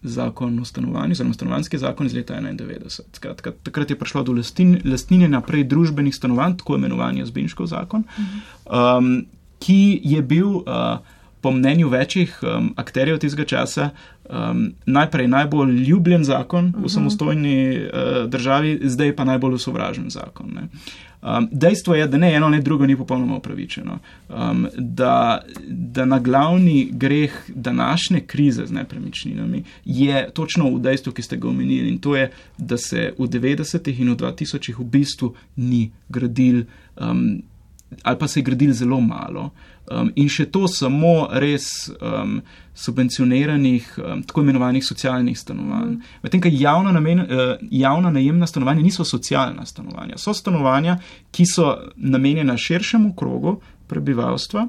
[0.03, 3.01] zakon o stanovanju, oziroma stanovanski zakon iz leta 1991.
[3.13, 4.33] Skratka, takrat je prišlo do
[4.85, 8.05] lastnine naprej družbenih stanovanj, tako imenovani Jazbinškov zakon,
[8.67, 9.27] um,
[9.59, 10.49] ki je bil.
[10.49, 13.91] Uh, Po mnenju večjih um, akterjev tistega časa,
[14.31, 16.89] um, najprej najbolj ljubljen zakon v mhm.
[16.89, 20.59] samostojni uh, državi, zdaj pa najbolj sovražen zakon.
[20.59, 20.85] Uh,
[21.23, 23.99] Um, dejstvo je, da ne eno, ne drugo ni popolnoma upravičeno.
[24.29, 31.23] Um, da, da na glavni greh današnje krize z nepremičninami je točno v dejstvu, ki
[31.23, 35.35] ste ga omenili, in to je, da se v 90-ih in v 2000-ih v bistvu
[35.57, 36.65] ni gradil,
[37.01, 37.43] um,
[38.03, 39.51] ali pa se je gradil zelo malo.
[39.91, 42.39] Um, in še to samo res um,
[42.75, 45.97] subvencioniranih, um, tako imenovanih socialnih stanovanj.
[46.23, 50.99] Medtem, ker javna, namen, uh, javna najemna stanovanja niso socialna stanovanja, so stanovanja,
[51.35, 53.59] ki so namenjena širšemu krogu
[53.91, 54.69] prebivalstva,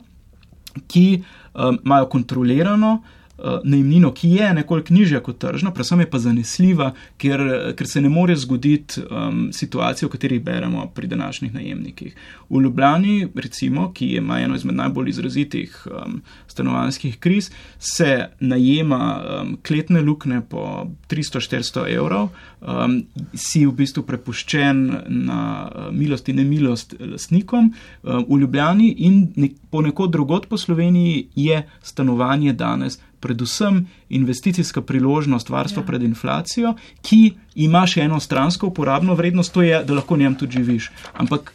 [0.90, 1.08] ki
[1.54, 3.23] um, imajo kontrolirano uh,
[3.64, 7.42] najemnino, ki je nekoliko nižja kot tržna, predvsem je pa zanesljiva, ker,
[7.78, 12.16] ker se ne more zgoditi um, situacija, o kateri beremo pri današnjih najemnikih.
[12.50, 19.58] V Ljubljani, recimo, ki ima eno izmed najbolj izrazitih um, stanovanjskih kriz, se najema um,
[19.68, 22.30] kletne lukne po 300-400 evrov,
[22.62, 23.00] um,
[23.34, 29.58] si v bistvu prepuščen na uh, milost in nemilost lastnikom um, v Ljubljani in nek,
[29.70, 35.88] ponekod drugot po Sloveniji je stanovanje danes predvsem investicijska priložnost varstva ja.
[35.88, 37.22] pred inflacijo, ki
[37.56, 40.92] ima še eno stransko uporabno vrednost, to je, da lahko njem tudi živiš.
[41.24, 41.54] Ampak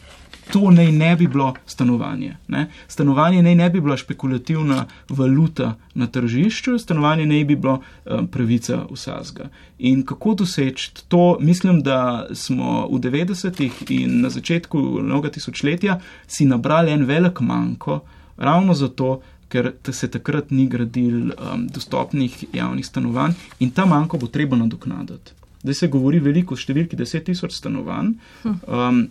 [0.51, 2.37] to naj ne bi bilo stanovanje.
[2.47, 2.67] Ne?
[2.87, 8.81] Stanovanje naj ne bi bila špekulativna valuta na tržišču, stanovanje naj bi bilo um, pravica
[8.91, 9.49] vsazga.
[9.79, 16.45] In kako doseči to, mislim, da smo v 90-ih in na začetku mnoga tisočletja si
[16.45, 18.01] nabrali en velik manjko,
[18.37, 24.27] ravno zato, ker se takrat ni gradil um, dostopnih javnih stanovanj in ta manjko bo
[24.27, 25.35] treba nadoknaditi.
[25.63, 29.05] Zdaj se govori veliko o številki 10 tisoč stanovanj, um,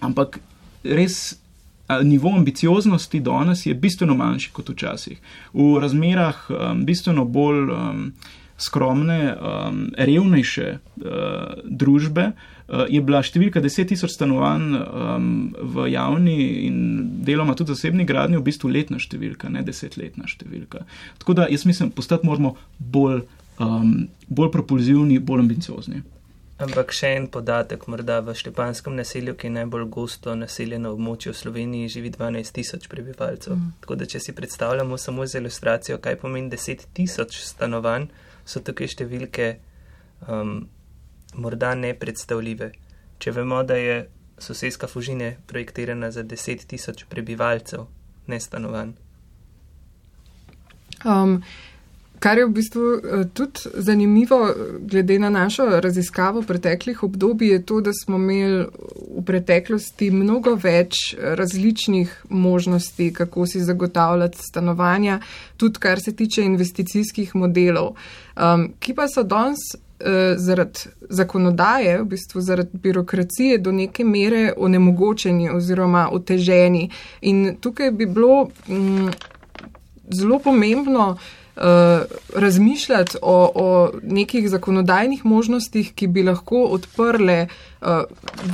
[0.00, 0.40] ampak
[0.84, 1.38] res.
[2.06, 5.18] Nivo ambicioznosti danes je bistveno manjši kot včasih.
[5.52, 8.04] V razmerah um, bistveno bolj um,
[8.62, 15.26] skromne, um, revnejše uh, družbe uh, uh, je bila številka 10 tisoč stanovanj um,
[15.74, 16.36] v javni
[16.68, 16.78] in
[17.26, 20.86] deloma tudi zasebni gradnji v bistvu letna številka, ne desetletna številka.
[21.22, 23.22] Tako da jaz mislim, postati moramo bolj,
[23.60, 26.02] um, bolj propulzivni, bolj ambiciozni.
[26.62, 31.38] Ampak še en podatek, morda v Štepanskem naselju, ki je najbolj gosto naseljeno območje v
[31.40, 33.56] Sloveniji, živi 12 tisoč prebivalcev.
[33.56, 33.72] Mm.
[33.82, 38.06] Tako da, če si predstavljamo samo z ilustracijo, kaj pomeni 10 tisoč stanovanj,
[38.44, 39.48] so tukaj številke
[40.28, 40.68] um,
[41.34, 42.72] morda nepredstavljive.
[43.22, 43.96] Če vemo, da je
[44.42, 47.86] sosedska Fužine projektirana za 10 tisoč prebivalcev,
[48.26, 48.96] ne stanovanj.
[51.04, 51.42] Um,
[52.22, 57.80] kar je v bistvu uh, tudi zanimivo, glede na našo raziskavo preteklih obdobij, je to,
[57.80, 58.66] da smo imeli
[59.18, 65.18] v preteklosti mnogo več različnih možnosti, kako si zagotavljati stanovanja,
[65.56, 67.96] tudi kar se tiče investicijskih modelov,
[68.36, 74.52] um, ki pa so danes uh, zaradi zakonodaje, v bistvu zaradi birokracije, do neke mere
[74.56, 76.88] onemogočeni oziroma oteženi.
[77.20, 79.10] In tukaj bi bilo mm,
[80.12, 81.30] zelo pomembno uh,
[82.34, 88.02] razmišljati o, o nekih zakonodajnih možnostih, ki bi lahko odprle uh,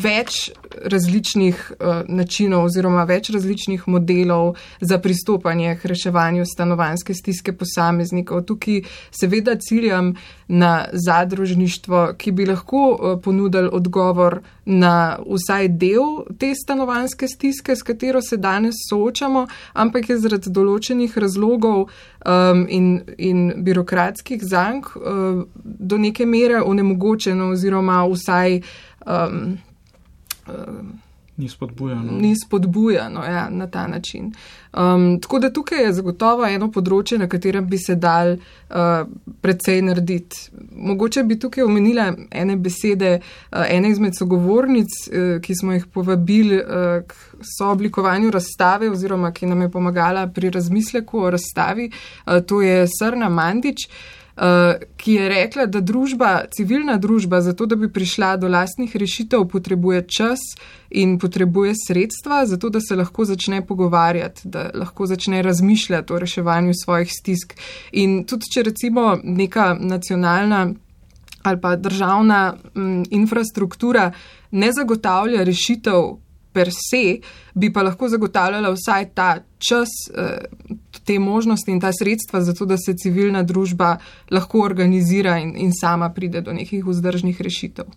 [0.02, 0.50] več
[0.84, 8.42] različnih uh, načinov oziroma več različnih modelov za pristopanje k reševanju stanovanske stiske posameznikov.
[8.42, 10.14] Tukaj seveda ciljam
[10.48, 17.82] na zadružništvo, ki bi lahko uh, ponudil odgovor na vsaj del te stanovanske stiske, s
[17.82, 25.44] katero se danes soočamo, ampak je zaradi določenih razlogov um, in, in birokratskih zank uh,
[25.64, 28.60] do neke mere onemogočeno oziroma vsaj
[29.06, 29.56] um,
[31.38, 32.12] Ni spodbujano.
[32.12, 34.32] Ni spodbujano ja, na ta način.
[34.72, 39.06] Um, tako da tukaj je zagotovo eno področje, na katerem bi se dal uh,
[39.40, 40.48] precej narediti.
[40.74, 46.58] Mogoče bi tukaj omenila ene besede uh, ene izmed sogovornic, uh, ki smo jih povabili
[46.58, 51.92] uh, k sooblikovanju razstave oziroma ki nam je pomagala pri razmisleku o razstavi.
[52.26, 53.86] Uh, to je Srna Mandič.
[53.86, 54.17] Uh,
[54.96, 60.04] ki je rekla, da družba, civilna družba, zato da bi prišla do lastnih rešitev, potrebuje
[60.06, 60.38] čas
[60.90, 66.72] in potrebuje sredstva, zato da se lahko začne pogovarjati, da lahko začne razmišljati o reševanju
[66.84, 67.54] svojih stisk.
[67.92, 70.68] In tudi, če recimo neka nacionalna
[71.42, 74.12] ali pa državna m, mm, infrastruktura
[74.50, 76.18] ne zagotavlja rešitev
[76.52, 77.20] per se,
[77.54, 80.38] bi pa lahko zagotavljala vsaj ta čas, eh,
[81.08, 83.94] te možnosti in ta sredstva, zato da se civilna družba
[84.30, 87.88] lahko organizira in, in sama pride do nekih vzdržnih rešitev.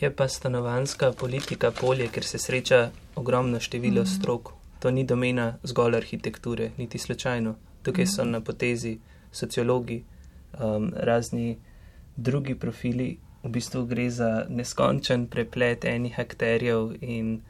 [0.00, 4.06] Je pa stanovanska politika polje, ker se sreča ogromno število mm.
[4.06, 4.52] strok.
[4.80, 7.56] To ni domena zgolj arhitekture, niti slučajno.
[7.82, 8.98] Tukaj so na potezi
[9.32, 9.98] sociologi,
[10.60, 11.58] um, razni
[12.16, 13.16] drugi profili.
[13.42, 17.40] V bistvu gre za neskončen preplet enih akterjev in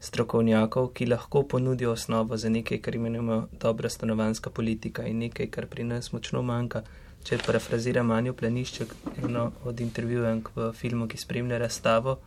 [0.00, 5.66] strokovnjakov, ki lahko ponudijo osnovo za nekaj, kar imenujemo dobra stanovanska politika in nekaj, kar
[5.66, 6.82] pri nas močno manjka.
[7.24, 12.18] Če parafraziram Manjo Planišček, eno od intervjujank v filmu, ki spremlja razstavo,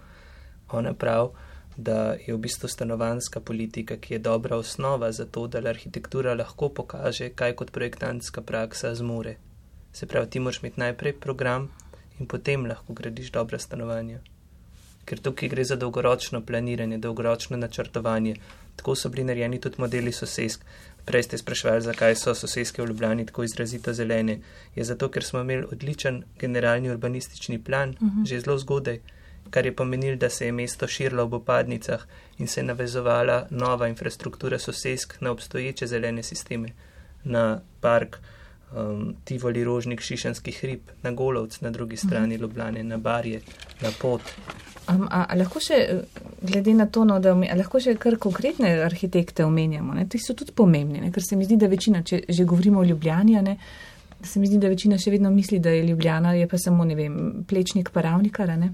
[0.72, 1.32] ona prav,
[1.78, 6.70] da je v bistvu stanovanska politika, ki je dobra osnova za to, da arhitektura lahko
[6.70, 9.38] pokaže, kaj kot projektantska praksa zmore.
[9.94, 11.72] Se pravi, ti moraš imeti najprej program
[12.20, 14.20] in potem lahko gradiš dobra stanovanja
[15.06, 18.36] ker tukaj gre za dolgoročno planiranje, dolgoročno načrtovanje.
[18.76, 20.66] Tako so bili narejeni tudi modeli sosesk.
[21.06, 24.40] Prej ste sprašvali, zakaj so soseske v Ljubljani tako izrazito zelene.
[24.76, 28.22] Je zato, ker smo imeli odličen generalni urbanistični plan uh mhm.
[28.22, 28.28] -huh.
[28.28, 29.00] že zelo zgodaj,
[29.50, 32.06] kar je pomenil, da se je mesto širilo v opadnicah
[32.38, 36.70] in se je navezovala nova infrastruktura sosesk na obstoječe zelene sisteme,
[37.24, 38.18] na park
[38.76, 42.08] um, Tivoli, Rožnik, Šišanski hrib, na Golovc, na drugi mhm.
[42.08, 42.42] strani -huh.
[42.42, 43.42] Ljubljane, na Barje,
[43.82, 44.22] na Pot.
[44.90, 46.02] Um, a, a lahko še,
[46.42, 50.08] glede na to, no, da lahko še kar konkretne arhitekte omenjamo, ne?
[50.10, 51.12] ti so tudi pomembni, ne?
[51.12, 53.58] ker se mi zdi, da večina, če že govorimo o Ljubljani, ne?
[54.24, 56.96] se mi zdi, da večina še vedno misli, da je Ljubljana, je pa samo, ne
[56.96, 58.74] vem, plečnik paravnikara, ne?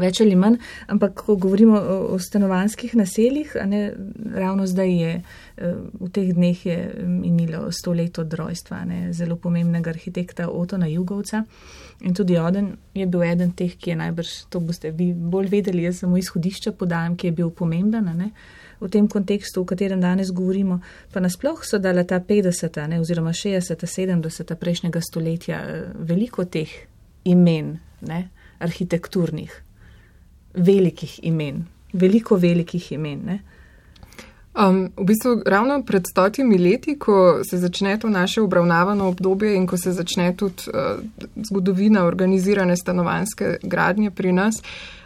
[0.00, 0.58] Več ali manj,
[0.90, 3.82] ampak ko govorimo o, o stanovanskih naseljih, ne,
[4.34, 9.36] ravno zdaj je, eh, v teh dneh je minilo sto let od rojstva ne, zelo
[9.36, 11.44] pomembnega arhitekta Otona Jugovca.
[12.04, 15.86] In tudi Oden je bil eden teh, ki je najbrž, to boste vi bolj vedeli,
[15.86, 18.30] jaz samo izhodišča podajam, ki je bil pomemben ne,
[18.80, 20.80] v tem kontekstu, v katerem danes govorimo.
[21.12, 22.80] Pa nasploh so dala ta 50.
[22.90, 23.86] Ne, oziroma 60.
[23.86, 24.54] 70.
[24.60, 26.68] prejšnjega stoletja eh, veliko teh
[27.24, 28.28] imen, ne,
[28.58, 29.63] arhitekturnih,
[30.54, 33.20] velikih imen, veliko velikih imen.
[33.26, 33.40] Ne.
[34.54, 39.66] Um, v bistvu ravno pred stotimi leti, ko se začne to naše obravnavano obdobje in
[39.66, 41.02] ko se začne tudi uh,
[41.42, 44.62] zgodovina organizirane stanovanske gradnje pri nas,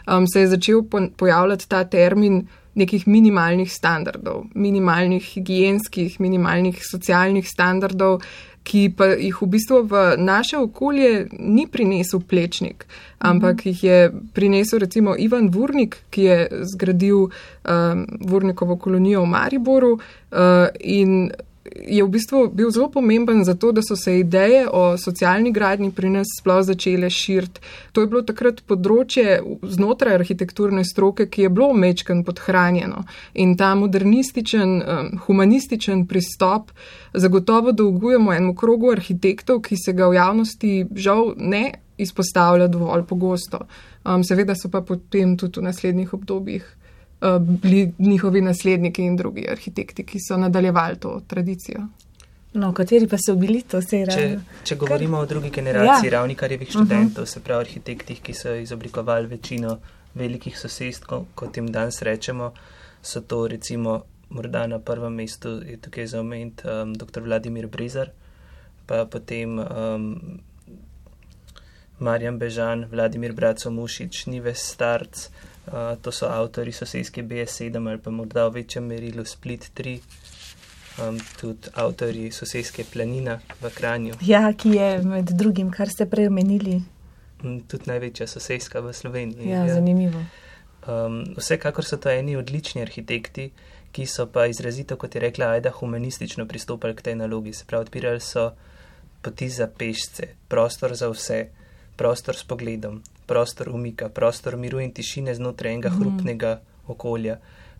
[0.06, 7.48] um, se je začel po pojavljati ta termin nekih minimalnih standardov, minimalnih higijenskih, minimalnih socialnih
[7.48, 8.20] standardov,
[8.68, 12.84] ki pa jih v bistvu v naše okolje ni prinesel plečnik,
[13.18, 13.98] ampak jih je
[14.36, 16.38] prinesel recimo Ivan Vurnik, ki je
[16.74, 21.30] zgradil um, Vurnikovo kolonijo v Mariboru uh, in
[21.76, 25.90] je v bistvu bil zelo pomemben za to, da so se ideje o socialni gradnji
[25.90, 27.60] pri nas sploh začele širiti.
[27.92, 33.04] To je bilo takrat področje znotraj arhitekturne stroke, ki je bilo mečken podhranjeno
[33.34, 36.72] in ta modernističen, um, humanističen pristop
[37.14, 41.64] zagotovo dolgujemo enemu krogu arhitektov, ki se ga v javnosti žal ne
[41.98, 43.64] izpostavlja dovolj pogosto.
[44.04, 46.77] Um, seveda so pa potem tudi v naslednjih obdobjih
[47.40, 51.86] bili njihovi nasledniki in drugi arhitekti, ki so nadaljevali to tradicijo.
[52.52, 54.26] No, kateri pa so bili to vse če,
[54.64, 55.24] če govorimo Kar...
[55.24, 56.12] o drugi generaciji ja.
[56.12, 57.32] ravnikarjevih študentov, uh -huh.
[57.32, 59.78] se pravi arhitektih, ki so izoblikovali večino
[60.14, 61.04] velikih sosest,
[61.34, 62.52] kot jim danes rečemo,
[63.02, 67.20] so to recimo morda na prvem mestu je tukaj za oment um, dr.
[67.20, 68.10] Vladimir Brizar,
[68.86, 70.40] pa potem um,
[71.98, 75.28] Marjan Bežan, Vladimir Braco Mušič, Nives Starc,
[76.02, 79.98] to so avtori sosedske BS7 ali pa morda v večjem merilu Split 3,
[81.02, 84.14] um, tudi avtori sosedske planina v Kranju.
[84.20, 86.80] Ja, ki je med drugim, kar ste prej omenili.
[87.42, 89.50] Tudi največja sosedska v Sloveniji.
[89.50, 89.74] Ja, ja.
[89.74, 90.24] zanimivo.
[90.88, 93.50] Um, vsekakor so to eni odlični arhitekti,
[93.92, 97.52] ki so pa izrazito, kot je rekla Aida, humanistično pristopali k tej nalogi.
[97.52, 98.50] Se pravi, odpirali so
[99.22, 101.46] poti za pešce, prostor za vse,
[101.96, 106.00] prostor s pogledom, prostor umika, prostor miru in tišine znotraj enega mm.
[106.00, 106.52] hrupnega
[106.86, 107.38] okolja.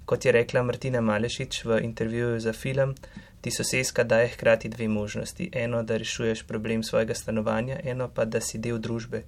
[0.09, 2.95] Kot je rekla Martina Malešič v intervjuju za film,
[3.41, 5.51] ti sosedska daje hkrati dve možnosti.
[5.53, 9.23] Eno, da rešuješ problem svojega stanovanja, eno pa, da si del družbe,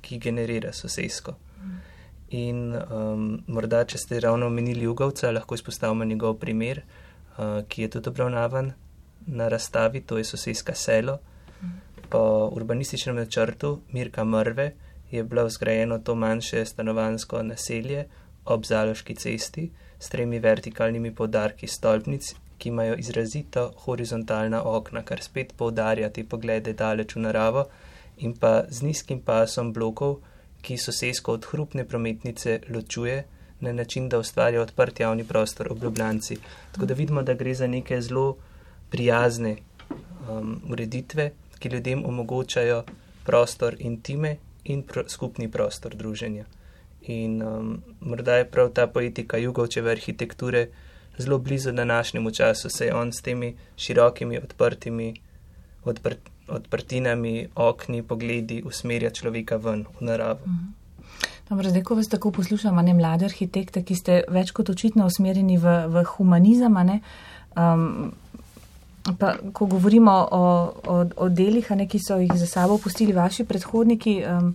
[0.00, 1.36] ki generira sosedsko.
[2.32, 7.90] In um, morda, če ste ravno omenili Jugovca, lahko izpostavimo njegov primer, uh, ki je
[7.96, 8.72] tudi obravnavan
[9.26, 11.18] na razstavi, to je sosedska selo.
[12.08, 14.72] Po urbanističnem načrtu Mirka Mrve
[15.12, 18.06] je bilo zgrajeno to manjše stanovansko naselje
[18.44, 25.52] ob Zaloški cesti s tremi vertikalnimi podarki stolpnic ki imajo izrazito horizontalna okna, kar spet
[25.58, 27.64] poudarja te poglede daleč v naravo,
[28.26, 30.20] in pa z nizkim pasom blokov,
[30.62, 33.16] ki sosedsko od hrupne prometnice ločuje
[33.66, 36.36] na način, da ustvarja odprt javni prostor ob Ljubljanci.
[36.72, 38.36] Tako da vidimo, da gre za neke zelo
[38.94, 39.56] prijazne
[39.90, 42.84] um, ureditve, ki ljudem omogočajo
[43.26, 46.44] prostor intime in pro, skupni prostor druženja.
[47.02, 50.68] In um, morda je prav ta poetika jugovčeve arhitekture
[51.18, 55.14] zelo blizu današnjemu času, se je on s temi širokimi, odprtimi
[55.84, 60.46] odprt, odprtinami, okni, pogledi usmerja človeka ven v naravo.
[60.46, 60.70] Mhm.
[61.48, 65.58] Dobro, zdaj, ko vas tako poslušamo, ne mlade arhitekte, ki ste več kot očitno usmerjeni
[65.58, 67.00] v, v humanizem, ne,
[67.56, 68.12] um,
[69.18, 70.44] pa ko govorimo o,
[70.86, 74.54] o, o delih, ne, ki so jih za sabo pustili vaši predhodniki, um,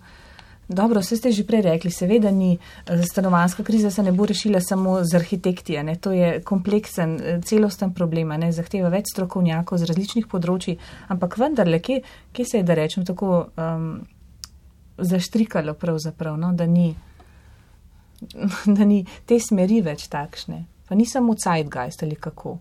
[0.68, 4.60] Dobro, vse ste že prej rekli, seveda ni eh, stanovanska kriza, se ne bo rešila
[4.60, 5.96] samo z arhitekti, ne?
[5.96, 8.52] to je kompleksen, eh, celosten problem, ne?
[8.52, 10.76] zahteva več strokovnjakov z različnih področji,
[11.08, 12.02] ampak vendarle, kje,
[12.36, 14.04] kje se je, da rečem, tako um,
[15.00, 16.52] zaštrikalo pravzaprav, no?
[16.52, 16.92] da, ni,
[18.78, 22.58] da ni te smeri več takšne, pa ni samo Zeitgeist ali kako.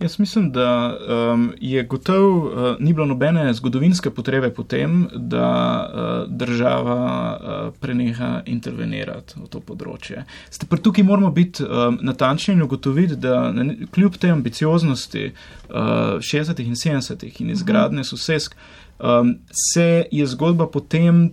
[0.00, 0.98] Jaz mislim, da
[1.32, 5.48] um, je gotovo, uh, ni bilo nobene zgodovinske potrebe potem, da
[5.94, 10.22] uh, država uh, preneha intervenirati v to področje.
[10.54, 16.22] Ste pa tukaj moramo biti um, natančni in ugotoviti, da ne, kljub tej ambicioznosti uh,
[16.22, 16.62] 60.
[16.62, 17.26] in 70.
[17.42, 18.54] in izgradne sosesk,
[19.02, 21.32] um, se je zgodba potem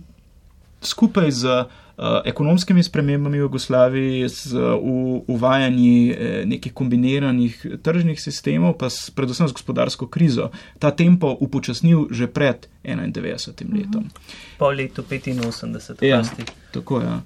[0.82, 1.62] skupaj z
[2.24, 4.54] ekonomskimi spremembami v Jugoslaviji, z
[5.26, 12.08] uvajanji eh, nekih kombiniranih tržnih sistemov, pa s, predvsem z gospodarsko krizo, ta tempo upočasnil
[12.10, 13.72] že pred 91.
[13.72, 14.10] letom.
[14.58, 16.04] Po letu 85.
[16.04, 16.22] Ja,
[16.72, 17.06] tako je.
[17.06, 17.20] Ja.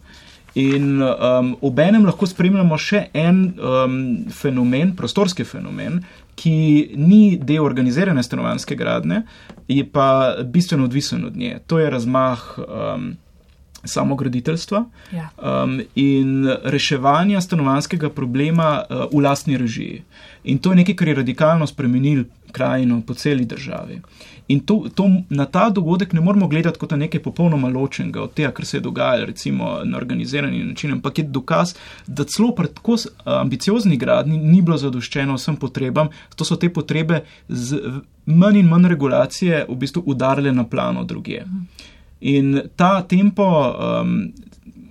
[0.55, 3.99] In um, obenem lahko spremljamo še en um,
[4.35, 6.01] fenomen, prostorski fenomen,
[6.35, 9.23] ki ni del organizirane stanovanske gradne,
[9.71, 11.61] je pa bistveno odvisen od nje.
[11.71, 13.13] To je razmah um,
[13.85, 15.29] samograditeljstva ja.
[15.37, 20.03] um, in reševanja stanovanskega problema uh, v lastni režiji.
[20.45, 24.01] In to je nekaj, kar je radikalno spremenil krajino po celi državi.
[24.51, 28.33] In to, to, na ta dogodek ne moramo gledati kot na nekaj popolnoma ločenega od
[28.35, 31.75] tega, kar se je dogajalo recimo na organizirani način, ampak je dokaz,
[32.07, 37.23] da celo pred tako ambiciozni gradni ni bilo zadoščeno vsem potrebam, to so te potrebe
[37.49, 37.79] z
[38.27, 41.45] manj in manj regulacije v bistvu udarile na plano druge.
[41.47, 41.89] Mhm.
[42.21, 44.33] In ta tempo um,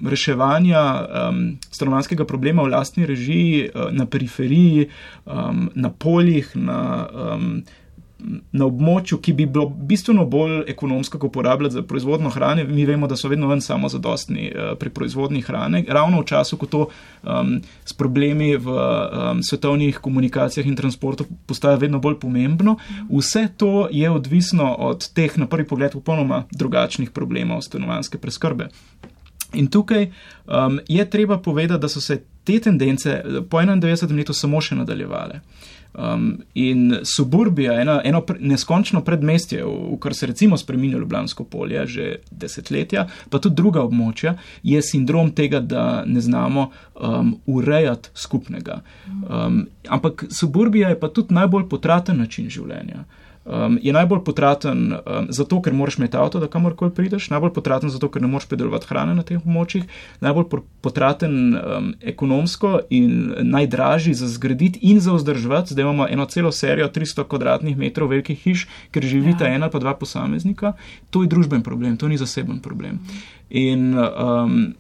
[0.06, 0.82] reševanja
[1.30, 4.90] um, stanovanskega problema v lastni režiji, uh, na periferiji,
[5.26, 7.62] um, na poljih, na um,
[8.52, 12.64] na območju, ki bi bilo bistveno bolj ekonomsko uporabljati za proizvodno hrane.
[12.64, 15.84] Mi vemo, da so vedno ven samo zadostni uh, pri proizvodni hrane.
[15.88, 17.56] Ravno v času, ko to um,
[17.86, 22.78] s problemi v um, svetovnih komunikacijah in transportu postaja vedno bolj pomembno,
[23.10, 28.70] vse to je odvisno od teh, na prvi pogled, popolnoma drugačnih problemov stanovanske preskrbe.
[29.54, 30.12] In tukaj
[30.46, 34.18] um, je treba povedati, da so se te tendence po 91.
[34.18, 35.42] letu samo še nadaljevale.
[35.94, 41.86] Um, in suburbija, eno, eno neskončno predmestje, v, v kar se recimo spremenja Ljubljansko polje
[41.88, 48.82] že desetletja, pa tudi druga območja, je sindrom tega, da ne znamo um, urejati skupnega.
[49.10, 53.06] Um, ampak suburbija je pa tudi najbolj potraten način življenja
[53.46, 57.90] um, je najbolj potraten um, zato, ker moraš imeti avto, da kamorkoli prideš, najbolj potraten
[57.90, 59.86] zato, ker ne moreš predelovati hrane na teh območjih,
[60.22, 65.74] najbolj potraten um, ekonomsko in najdražji za zgraditi in za vzdrževati.
[65.74, 69.56] Zdaj imamo eno celo serijo 300 kvadratnih metrov velikih hiš, ker živita ja.
[69.56, 70.74] ena pa dva posameznika.
[71.10, 73.00] To je družben problem, to ni zaseben problem.
[73.50, 74.74] In, um,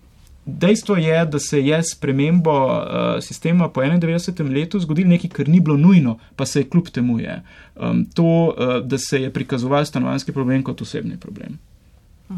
[0.58, 2.84] Dejstvo je, da se je s premembo uh,
[3.22, 4.54] sistema po 91.
[4.54, 7.42] letu zgodilo nekaj, kar ni bilo nujno, pa se je kljub temu je.
[7.76, 11.60] Um, to, uh, da se je prikazoval stanovanski problem kot osebni problem.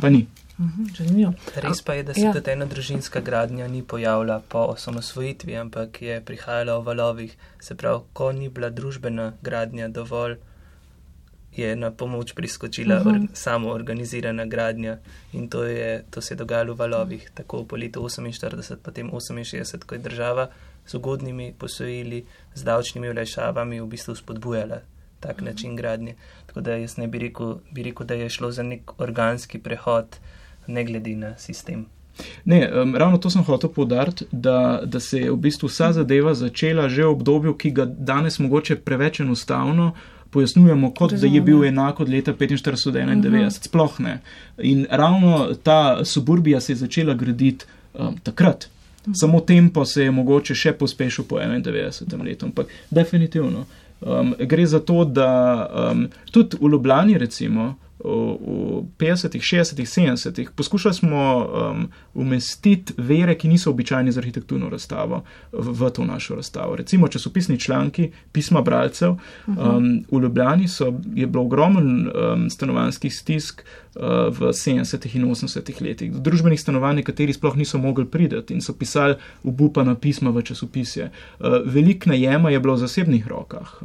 [0.01, 0.25] Pa ni.
[0.59, 2.33] Mhm, Res pa je, da se ja.
[2.33, 7.35] tudi ena družinska gradnja ni pojavila po osamosvojitvi, ampak je prihajala v valovih.
[7.59, 10.37] Se pravi, ko ni bila družbena gradnja dovolj
[11.55, 13.09] je na pomoč priskočila uh -huh.
[13.09, 13.25] or, mhm.
[13.33, 14.97] samo organizirana gradnja
[15.33, 19.83] in to, je, to se je dogajalo v valovih, tako po letu 48, potem 68,
[19.85, 20.49] ko je država
[20.85, 24.77] z ugodnimi posojili, z davčnimi olajšavami v bistvu spodbujala
[25.19, 25.45] tak uh -huh.
[25.45, 26.15] način gradnje.
[26.45, 30.05] Tako da jaz ne bi rekel, bi rekel, da je šlo za nek organski prehod,
[30.67, 31.85] ne glede na sistem.
[32.45, 36.33] Ne, um, ravno to sem hotel povdariti, da, da se je v bistvu vsa zadeva
[36.33, 39.93] začela že v obdobju, ki ga danes mogoče preveč enostavno
[40.31, 41.31] pojasnjujemo, kot Razumem.
[41.31, 43.27] da je bil enak od leta 45 do 91.
[43.27, 43.49] Uh -huh.
[43.49, 44.19] Sploh ne.
[44.57, 48.69] In ravno ta suburbija se je začela graditi um, takrat.
[49.05, 49.19] Uh -huh.
[49.19, 52.23] Samo tempo se je mogoče še pospešil po 91.
[52.23, 53.65] letu, ampak definitivno.
[54.01, 60.51] Um, gre za to, da um, tudi v Ljubljani, recimo, v 50-ih, 60-ih, 70-ih.
[60.55, 66.35] Poskušali smo um, umestiti vere, ki niso običajne za arhitekturno razstavo, v, v to našo
[66.35, 66.75] razstavo.
[66.75, 69.15] Recimo časopisni članki, pisma bralcev.
[69.47, 75.81] Um, v Ljubljani so, je bilo ogromen um, stanovanskih stisk uh, v 70-ih in 80-ih
[75.81, 76.11] letih.
[76.15, 81.09] Do družbenih stanovanj, kateri sploh niso mogli priti in so pisali obupana pisma v časopisje.
[81.39, 83.81] Uh, velik najema je bilo v zasebnih rokah.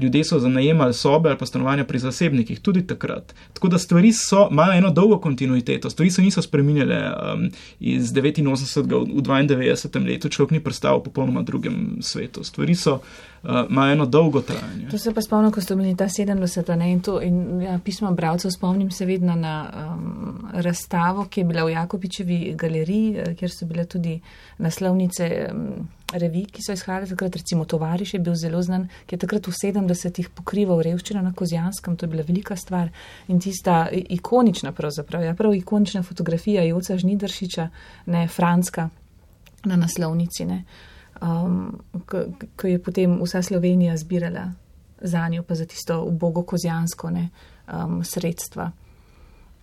[0.00, 3.34] Ljudje so zanajemali sobe ali pa stanovanja pri zasebnikih, tudi takrat.
[3.52, 6.96] Tako da stvari so, imajo eno dolgo kontinuiteto, stvari se niso spremenile
[7.34, 7.48] um,
[7.80, 8.42] iz 89.
[8.80, 10.06] v 92.
[10.06, 12.44] letu, človek ni prestal v popolnoma drugem svetu.
[12.44, 13.00] Stvari so
[13.44, 14.88] imajo uh, eno dolgo trajanje.
[14.90, 16.76] To se pa spomnim, ko ste imeli ta 70.
[16.76, 21.44] ne in to in ja, pismo bralcev, spomnim se vedno na um, razstavo, ki je
[21.44, 24.20] bila v Jakobičevi galeriji, eh, kjer so bile tudi
[24.58, 25.50] naslovnice.
[25.52, 29.48] Um, Revi, ki so izhajali takrat, recimo Tovariš je bil zelo znan, ki je takrat
[29.48, 32.92] v 70-ih pokrival revščino na Kozijanskem, to je bila velika stvar
[33.28, 37.68] in tista ikonična, pravzaprav, ja, prav ikonična fotografija Joca Žnidršiča,
[38.14, 38.88] ne Franska
[39.64, 40.44] na naslovnici.
[40.46, 40.62] Ne.
[40.62, 40.93] Uh,
[41.24, 41.80] um,
[42.56, 44.52] ko je potem vsa Slovenija zbirala
[45.00, 47.28] za njo, pa za tisto ubogo kozijansko ne,
[47.72, 48.70] um, sredstva.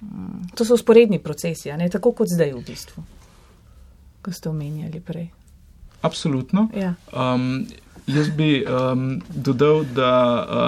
[0.02, 3.04] Um, to so usporedni procesi, ne, tako kot zdaj v bistvu,
[4.22, 5.30] ko ste omenjali prej.
[6.02, 6.68] Absolutno.
[6.76, 6.94] Ja.
[7.14, 7.66] Um,
[8.08, 10.14] jaz bi um, dodal, da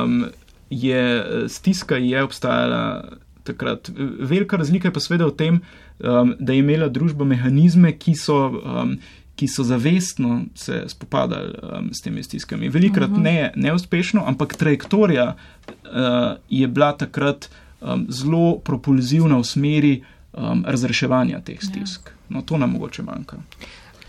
[0.03, 0.25] um,
[0.69, 3.89] je stiska je obstajala takrat.
[4.19, 5.59] Velika razlika je pa seveda v tem,
[5.99, 8.45] um, da je imela družba mehanizme, ki so.
[8.61, 8.97] Um,
[9.35, 12.69] ki so zavestno se spopadali um, s temi stiskami.
[12.69, 13.17] Velikrat uh.
[13.17, 13.21] -huh.
[13.21, 17.49] ne neuspešno, ampak trajektorija uh, je bila takrat
[17.81, 20.03] um, zelo propulzivna v smeri
[20.33, 21.69] um, razreševanja teh ja.
[21.69, 22.09] stisk.
[22.29, 23.37] No, to nam mogoče manjka.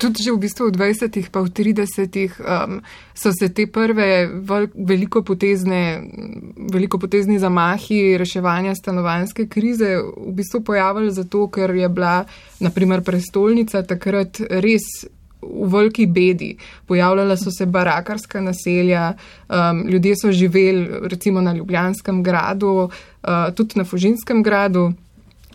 [0.04, 2.84] Tudi že v bistvu v 20-ih, pa v 30-ih um,
[3.16, 4.28] so se te prve
[4.76, 6.04] velikopotezne,
[6.68, 12.28] velikopotezni zamahi reševanja stanovanske krize v bistvu pojavili zato, ker je bila,
[12.60, 15.08] naprimer, prestolnica takrat res
[15.40, 16.50] v veliki bedi.
[16.84, 19.14] Pojavljala so se barakarska naselja,
[19.48, 24.92] um, ljudje so živeli recimo na Ljubljanskem gradu, uh, tudi na Fužinskem gradu.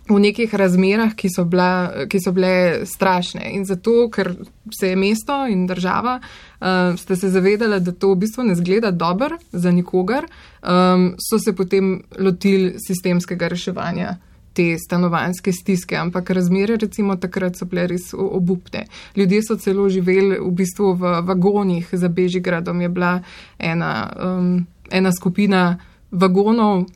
[0.10, 3.52] V nekih razmerah, ki so, bila, ki so bile strašne.
[3.54, 4.32] In zato, ker
[4.74, 8.92] se je mesto in država, uh, ste se zavedali, da to v bistvu ne zgleda
[8.92, 14.18] dobro za nikogar, um, so se potem lotili sistemskega reševanja
[14.54, 18.86] te stanovanske stiske, ampak razmere recimo takrat so bile res obupne.
[19.16, 23.20] Ljudje so celo živeli v bistvu v vagonih za Bežigradom, je bila
[23.60, 25.78] ena, um, ena skupina
[26.12, 26.88] vagonov,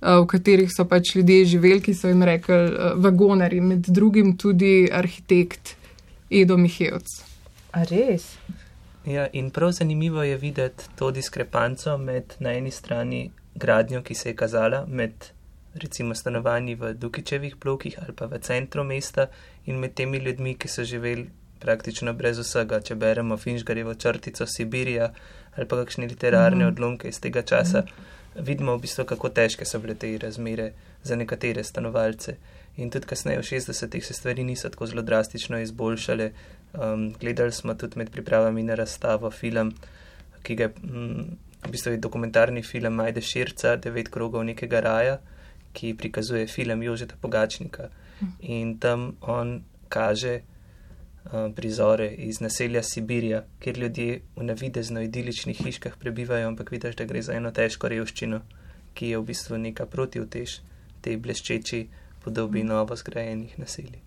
[0.00, 4.88] v katerih so pač ljudje živeli, ki so jim rekli uh, vagonari, med drugim tudi
[4.92, 5.74] arhitekt
[6.30, 7.18] Edo Mihevc.
[7.72, 8.36] A res?
[9.08, 14.30] Ja, in prav zanimivo je videti to diskrepanco med na eni strani gradnjo, ki se
[14.30, 15.12] je kazala med
[15.74, 19.28] recimo stanovanji v Dukičevih blokih ali pa v centru mesta
[19.66, 21.28] in med temi ljudmi, ki so živeli
[21.60, 25.12] praktično brez vsega, če beremo Finžgarjevo črtico Sibirija
[25.56, 26.68] ali pa kakšne literarne mm.
[26.68, 28.17] odlomke iz tega časa, mm.
[28.38, 30.72] Vidimo v bistvu, kako težke so bile te razmere
[31.02, 32.36] za nekatere stanovalce.
[32.76, 36.30] In tudi kasneje v 60-ih se stvari niso tako zelo drastično izboljšale.
[36.74, 39.74] Um, gledali smo tudi med pripravami na razstavo film,
[40.42, 41.24] ki ga je, mm,
[41.66, 45.18] v bistvu je dokumentarni film Majde Širca, Devet krogov nekega raja
[45.72, 47.88] ki prikazuje film Jožeta Pogačnika
[48.40, 50.57] in tam on kaže uh,
[51.54, 57.22] prizore iz naselja Sibirija, kjer ljudje v navidezno idiličnih hiškah prebivajo, ampak vidiš, da gre
[57.22, 58.40] za eno težko revščino,
[58.94, 60.60] ki je v bistvu neka protivtež
[61.00, 61.86] tej bleščeči
[62.24, 64.00] podobi novo zgrajenih naselij.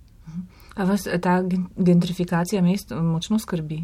[0.75, 1.41] A vas ta
[1.77, 3.81] gentrifikacija mest močno skrbi?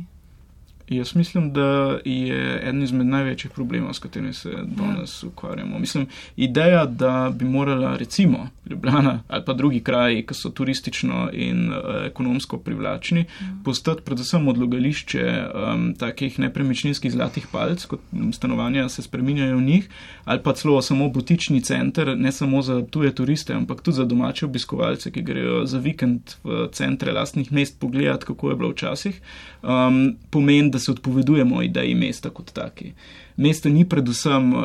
[0.90, 5.28] Jaz mislim, da je eden izmed največjih problemov, s katerimi se danes ja.
[5.28, 5.80] ukvarjamo.
[5.80, 6.08] Mislim,
[6.38, 11.78] ideja, da bi morala recimo Ljubljana ali pa drugi kraji, ki so turistično in uh,
[12.06, 13.48] ekonomsko privlačni, ja.
[13.66, 18.00] postati predvsem odlogališče um, takih nepremičninskih zlatih palc, kot
[18.34, 19.90] stanovanja se spreminjajo v njih,
[20.26, 24.46] ali pa celo samo butični center, ne samo za tuje turiste, ampak tudi za domače
[24.46, 29.22] obiskovalce, ki grejo za vikend v centre lastnih mest pogledati, kako je bilo včasih.
[29.64, 32.93] Um, pomeni, da se odpovedujemo ideji mesta kot taki.
[33.38, 34.61] Mesto ni predvsem um,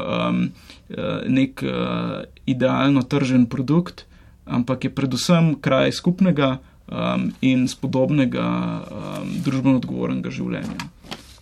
[0.89, 0.97] uh,
[1.27, 4.05] nek uh, idealno tržen produkt,
[4.45, 6.59] ampak je predvsem kraj skupnega
[6.89, 10.91] um, in spodobnega um, družbeno odgovornega življenja.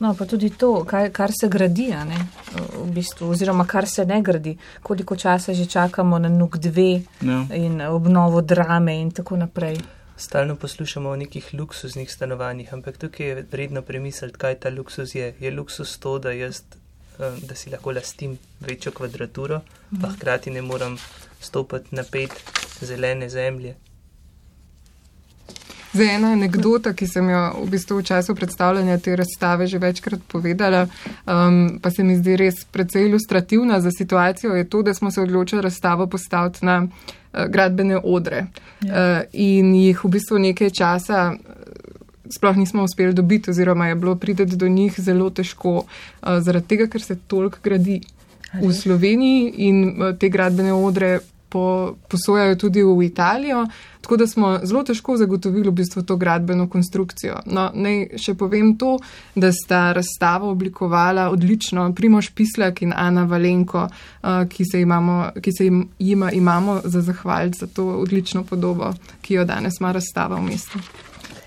[0.00, 4.54] No, pa tudi to, kar, kar se gradi, v bistvu, oziroma kar se ne gradi,
[4.82, 6.86] koliko časa že čakamo na NUK 2
[7.20, 7.44] ja.
[7.56, 9.76] in obnovo drame in tako naprej
[10.20, 15.34] stalno poslušamo o nekih luksuznih stanovanjih, ampak tukaj je vredno premisliti, kaj ta luksus je.
[15.40, 16.62] Je luksus to, da, jaz,
[17.18, 19.60] eh, da si lahko lastim večjo kvadraturo,
[19.90, 20.16] pa mhm.
[20.16, 20.98] hkrati ne moram
[21.40, 22.30] stopiti na pet
[22.80, 23.74] zelene zemlje.
[25.92, 30.20] Za ena anekdota, ki sem jo v bistvu v času predstavljanja te razstave že večkrat
[30.30, 30.84] povedala,
[31.26, 35.20] um, pa se mi zdi res precej ilustrativna za situacijo, je to, da smo se
[35.20, 38.46] odločili razstavo postaviti na uh, gradbene odre
[38.82, 38.92] ja.
[38.92, 41.34] uh, in jih v bistvu nekaj časa.
[42.30, 46.86] Sploh nismo uspeli dobiti, oziroma je bilo prideti do njih zelo težko, uh, zaradi tega,
[46.86, 48.00] ker se toliko gradi
[48.62, 51.18] v Sloveniji in uh, te gradbene odre
[51.50, 53.66] po, posojajo tudi v Italijo,
[54.00, 57.40] tako da smo zelo težko zagotovili v bistvu to gradbeno konstrukcijo.
[57.46, 58.96] No, naj še povem to,
[59.34, 65.52] da sta razstavo oblikovala odlično Primoš Pislak in Ana Valenko, uh, ki se, imamo, ki
[65.52, 70.40] se jim, jima imamo za zahvaliti za to odlično podobo, ki jo danes ima razstava
[70.40, 70.78] v mestu.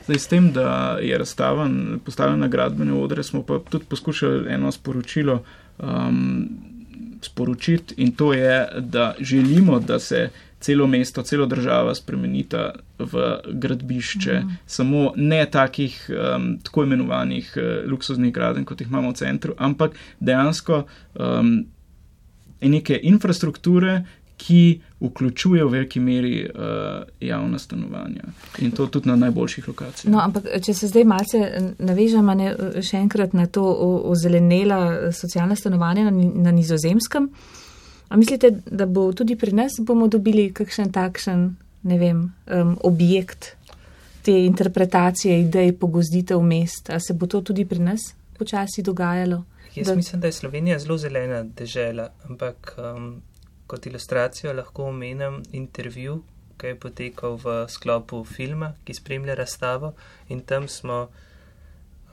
[0.03, 1.69] Zdaj, s tem, da je razstava
[2.05, 5.39] postavljena na gradbene odre, smo pa tudi poskušali eno sporočilo.
[5.79, 6.72] Um,
[7.25, 10.29] sporočiti in to je, da želimo, da se
[10.63, 14.57] celo mesto, celo država spremenita v gradbišče, mm.
[14.65, 19.97] samo ne takih um, tako imenovanih uh, luksuznih graden, kot jih imamo v centru, ampak
[20.19, 20.85] dejansko
[21.19, 21.65] um,
[22.61, 24.03] neke infrastrukture,
[24.37, 28.23] ki vključuje v veliki meri uh, javna stanovanja
[28.59, 30.11] in to tudi na najboljših lokacijah.
[30.13, 31.41] No, ampak če se zdaj malce
[31.79, 33.63] navežemo ne, še enkrat na to
[34.11, 37.27] ozelenela socialna stanovanja na, na nizozemskem,
[38.09, 41.49] a mislite, da bo tudi pri nas bomo dobili kakšen takšen,
[41.83, 43.55] ne vem, um, objekt
[44.23, 49.43] te interpretacije idej pogozditev mest, a se bo to tudi pri nas počasi dogajalo?
[49.75, 49.95] Jaz da...
[49.95, 52.75] mislim, da je Slovenija zelo zelena dežela, ampak.
[52.77, 53.21] Um,
[53.67, 56.21] kot ilustracijo lahko omenim intervju,
[56.57, 59.93] ki je potekal v sklopu filma, ki spremlja razstavo
[60.29, 61.07] in tam smo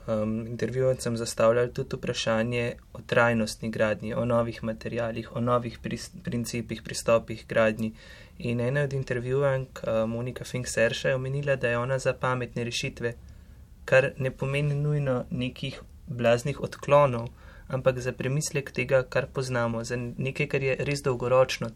[0.07, 6.81] um, intervjujencem zastavljali tudi vprašanje o trajnostni gradnji, o novih materijalih, o novih pris, principih,
[6.81, 7.93] pristopih gradnji.
[8.39, 13.13] In ena od intervjuvank, uh, Monika Fink-Serša, je omenila, da je ona za pametne rešitve,
[13.85, 17.27] kar ne pomeni nujno nekih blaznih odklonov,
[17.71, 21.69] ampak za premislek tega, kar poznamo, za nekaj, kar je res dolgoročno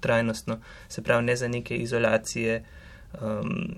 [0.00, 2.64] trajnostno, se pravi ne za neke izolacije,
[3.20, 3.76] um,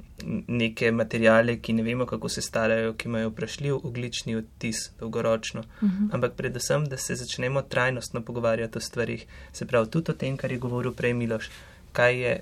[0.49, 5.83] neke materijale, ki ne vemo, kako se starajo, ki imajo vprašljiv oglični odtis dolgoročno, uh
[5.83, 6.05] mhm.
[6.05, 6.15] -huh.
[6.15, 10.53] ampak predvsem, da se začnemo trajnostno pogovarjati o stvarih, se pravi tudi o tem, kar
[10.53, 11.51] je govoril prej Miloš,
[11.93, 12.41] kaj je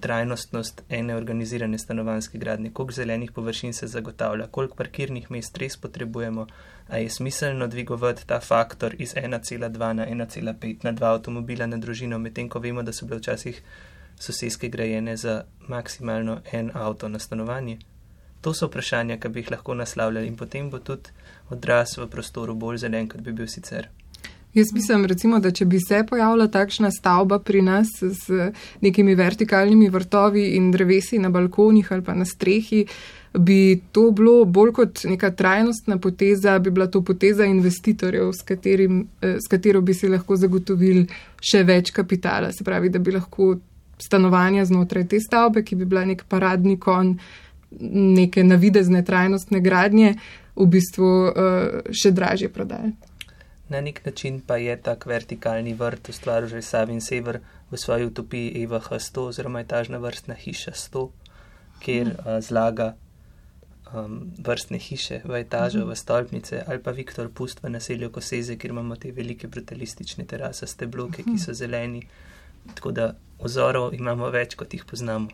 [0.00, 6.46] trajnostnost ene organizirane stanovanske gradnje, koliko zelenih površin se zagotavlja, koliko parkirnih mest res potrebujemo,
[6.88, 12.18] a je smiselno dvigovati ta faktor iz 1,2 na 1,5 na 2 avtomobila na družino,
[12.18, 13.62] medtem ko vemo, da so bile včasih
[14.18, 17.78] sosedske grajene za maksimalno en avto na stanovanje.
[18.40, 21.10] To so vprašanja, ki bi jih lahko naslavljali in potem bo tudi
[21.50, 23.88] odraz v prostoru bolj zelen, kot bi bil sicer.
[24.56, 28.46] Jaz mislim, recimo, da če bi se pojavila takšna stavba pri nas z
[28.80, 32.86] nekimi vertikalnimi vrtovi in drevesi na balkonih ali pa na strehi,
[33.36, 39.02] bi to bilo bolj kot neka trajnostna poteza, bi bila to poteza investitorjev, s, katerim,
[39.20, 41.04] eh, s katero bi si lahko zagotovili
[41.40, 42.48] še več kapitala.
[42.52, 43.58] Se pravi, da bi lahko
[44.00, 47.18] stanovanja znotraj te stavbe, ki bi bila nek paradni kon
[47.92, 50.14] neke navidezne trajnostne gradnje,
[50.56, 52.94] v bistvu uh, še dražje prodajali.
[53.68, 57.40] Na nek način pa je tak vertikalni vrt ustvaril že Savin Sever
[57.70, 61.08] v svoji utopiji EVH 100 oziroma etažna vrstna hiša 100,
[61.80, 62.28] kjer mm.
[62.28, 62.94] a, zlaga
[63.94, 65.90] um, vrstne hiše v etažo, mm.
[65.90, 70.86] v stolpnice ali pa Viktor Pust v naselju Koseze, kjer imamo te velike brutalistične terasaste
[70.86, 71.32] bloke, mm.
[71.32, 72.06] ki so zeleni.
[72.74, 75.28] Tako da ozorov imamo več, kot jih poznamo.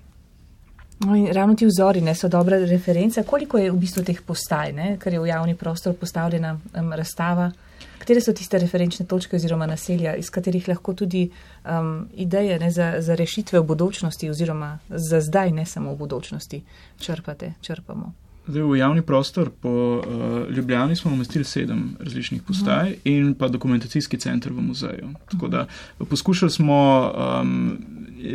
[1.02, 3.22] No ravno ti vzori ne, so dobra referenca.
[3.22, 7.50] Koliko je v bistvu teh postaj, ne, ker je v javni prostor postavljena um, razstava?
[7.98, 11.28] Katere so tiste referenčne točke oziroma naselja, iz katerih lahko tudi
[11.64, 16.62] um, ideje ne, za, za rešitve v bodočnosti oziroma za zdaj, ne samo v bodočnosti,
[16.98, 18.12] črpate, črpamo?
[18.46, 23.00] Zdaj, v javni prostor po uh, Ljubljani smo umestili sedem različnih postaj uh -huh.
[23.04, 25.14] in pa dokumentacijski center v muzeju.
[25.30, 25.66] Tako da
[26.08, 27.12] poskušali smo
[27.42, 27.78] um,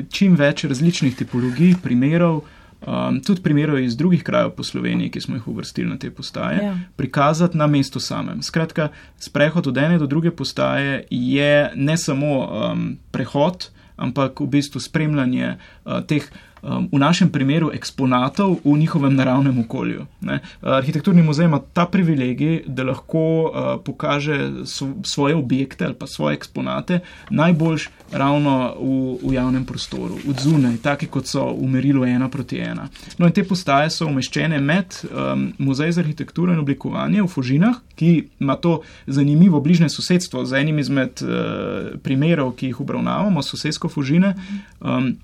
[0.10, 2.42] čim več različnih tipologij, primerov,
[2.86, 6.64] um, tudi primerov iz drugih krajev po Sloveniji, ki smo jih uvrstili na te postaje,
[6.64, 6.76] ja.
[6.96, 8.42] prikazati na mestu samem.
[8.44, 14.80] Skratka, sprehod od ene do druge postaje je ne samo um, prehod, ampak v bistvu
[14.80, 16.30] spremljanje uh, teh
[16.62, 20.06] um, v našem primeru eksponatov v njihovem naravnem okolju.
[20.22, 20.40] Ne.
[20.62, 26.36] Arhitekturni muzej ima ta privilegij, da lahko uh, pokaže so, svoje objekte ali pa svoje
[26.36, 27.00] eksponate
[27.30, 32.60] najboljš ravno v, v javnem prostoru, od zunaj, taki kot so v merilu ena proti
[32.60, 32.88] ena.
[33.18, 37.82] No in te postaje so umeščene med um, muzej za arhitekturo in oblikovanje v Fožinah,
[37.96, 43.90] ki ima to zanimivo bližnje sosedstvo z enim izmed uh, primerov, ki jih obravnavamo, sosedsko
[43.90, 44.36] Fožine.
[44.80, 45.18] Um,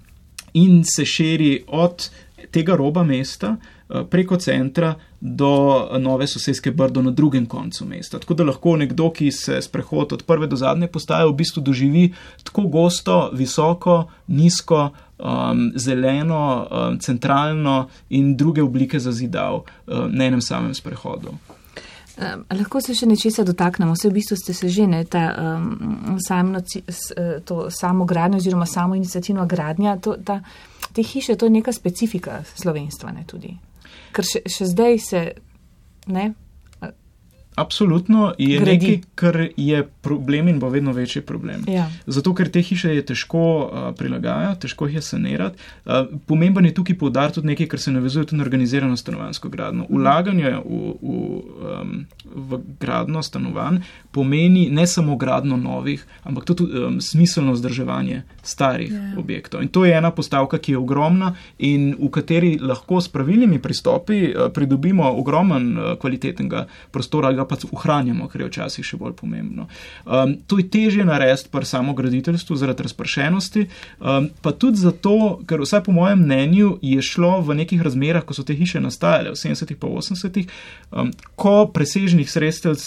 [0.53, 2.09] in se širi od
[2.51, 5.53] tega roba mesta eh, preko centra do
[5.99, 8.19] nove sosedske brdo na drugem koncu mesta.
[8.19, 12.13] Tako da lahko nekdo, ki se sprehod od prve do zadnje postaje, v bistvu doživi
[12.43, 14.89] tako gosto, visoko, nizko,
[15.19, 21.37] um, zeleno, um, centralno in druge oblike zazidav um, na enem samem sprehodu.
[22.13, 23.95] Um, lahko se še nečesa dotaknemo.
[23.97, 28.65] Vse v bistvu ste se že ne ta um, samno, eh, to samo gradnjo oziroma
[28.65, 29.97] samo inicijativno gradnja.
[29.97, 30.41] To, ta,
[30.93, 33.57] te hiše, to je neka specifika slovenstva ne tudi.
[34.13, 35.23] Ker še, še zdaj se
[36.07, 36.33] ne.
[37.55, 38.77] Absolutno je Gradi.
[38.77, 41.63] nekaj, kar je problem in bo vedno večji problem.
[41.67, 41.87] Ja.
[42.05, 45.59] Zato, ker te hiše je težko uh, prilagajati, težko jih je sanirati.
[45.85, 49.85] Uh, pomemben je tukaj poudariti tudi nekaj, kar se navezuje tudi na organizirano stanovansko gradno.
[49.89, 51.15] Ulaganje v, v,
[51.81, 51.93] um,
[52.35, 53.79] v gradno stanovanj
[54.11, 59.05] pomeni ne samo gradno novih, ampak tudi um, smiselno vzdrževanje starih ja.
[59.17, 59.63] objektov.
[59.63, 64.19] In to je ena postavka, ki je ogromna in v kateri lahko s pravilnimi pristopi
[64.27, 69.69] uh, pridobimo ogromen uh, kvalitetnega prostora ga pač ohranjamo, kar je včasih še bolj pomembno.
[70.05, 73.65] Um, to je težje narediti pri samo graditeljstvu zaradi razpršenosti,
[73.99, 78.33] um, pa tudi zato, ker vsaj po mojem mnenju je šlo v nekih razmerah, ko
[78.33, 80.49] so te hiše nastajale v 70-ih pa 80-ih,
[80.91, 82.77] um, ko presežnih sredstev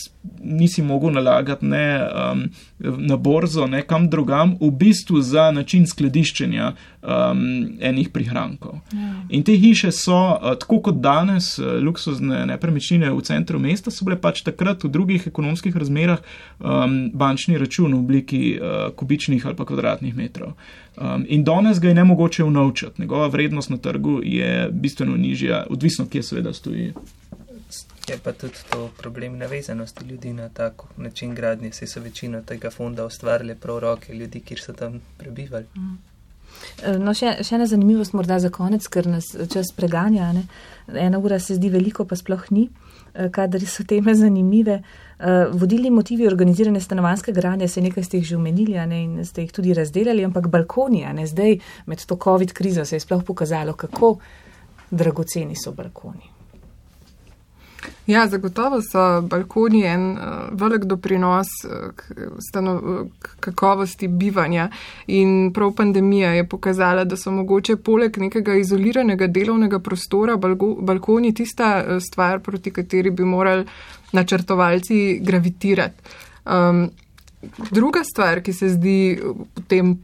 [0.42, 2.44] nisi mogel nalagati ne, um,
[2.78, 6.72] na borzo, ne kam drugam, v bistvu za način skladiščenja
[7.06, 8.80] um, enih prihrankov.
[8.92, 9.12] Ja.
[9.28, 14.04] In te hiše so, uh, tako kot danes, uh, luksuzne nepremičnine v centru mesta, so
[14.04, 16.22] bile pač takrat v drugih ekonomskih razmerah
[16.58, 20.56] um, bančni račun v obliki uh, kubičnih ali pa kvadratnih metrov.
[20.96, 25.66] Um, in danes ga je ne mogoče unovčati, njegova vrednost na trgu je bistveno nižja,
[25.70, 26.92] odvisno, kje seveda stoji.
[28.06, 32.70] Je pa tudi to problem navezanosti ljudi na tak način gradnje, se so večino tega
[32.70, 35.66] fonda ustvarjali prav roke ljudi, ki so tam prebivali.
[35.76, 36.15] Mm.
[37.00, 40.28] No, še, še ena zanimivost morda za konec, ker nas čas preganja.
[40.36, 40.44] Ne?
[40.92, 42.68] Ena ura se zdi veliko, pa sploh ni,
[43.14, 44.82] eh, kadar so teme zanimive.
[45.18, 49.02] Eh, vodilni motivi organizirane stanovanske gradnje se nekaj ste jih že omenili ne?
[49.04, 51.26] in ste jih tudi razdelali, ampak balkoni, ne?
[51.26, 54.18] zdaj med to COVID krizo se je sploh pokazalo, kako
[54.90, 56.35] dragoceni so balkoni.
[58.06, 60.18] Ja, zagotovo so balkoni en uh,
[60.54, 62.04] velik doprinos uh, k,
[62.48, 62.76] stano,
[63.18, 64.68] k kakovosti bivanja
[65.06, 71.34] in prav pandemija je pokazala, da so mogoče poleg nekega izoliranega delovnega prostora balgo, balkoni
[71.34, 73.66] tista uh, stvar, proti kateri bi morali
[74.12, 76.02] načrtovalci gravitirati.
[76.46, 76.86] Um,
[77.70, 79.96] druga stvar, ki se zdi v tem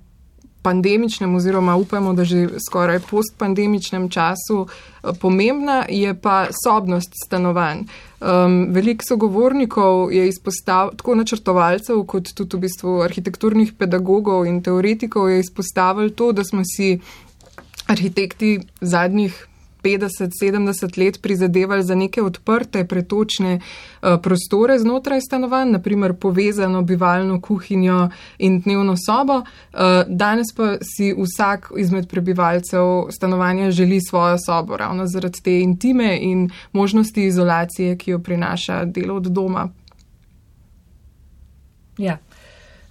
[0.62, 7.84] pandemičnem oziroma upamo, da že skoraj postpandemičnem času eh, pomembna, je pa sobnost stanovanj.
[8.22, 15.30] Um, Veliko sogovornikov je izpostavil, tako načrtovalcev, kot tudi v bistvu arhitekturnih pedagogov in teoretikov
[15.30, 17.00] je izpostavil to, da smo si
[17.90, 19.46] arhitekti zadnjih
[19.82, 28.08] 50-70 let prizadevali za neke odprte, pretočne uh, prostore znotraj stanovanj, naprimer povezano bivalno kuhinjo
[28.38, 29.32] in dnevno sobo.
[29.32, 36.18] Uh, danes pa si vsak izmed prebivalcev stanovanja želi svojo sobo, ravno zaradi te intime
[36.20, 39.68] in možnosti izolacije, ki jo prinaša delo od doma.
[41.98, 42.18] Ja.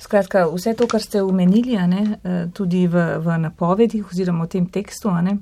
[0.01, 4.65] Skratka, vse to, kar ste omenili, ne, eh, tudi v, v napovedih oziroma v tem
[4.65, 5.37] tekstu, ne,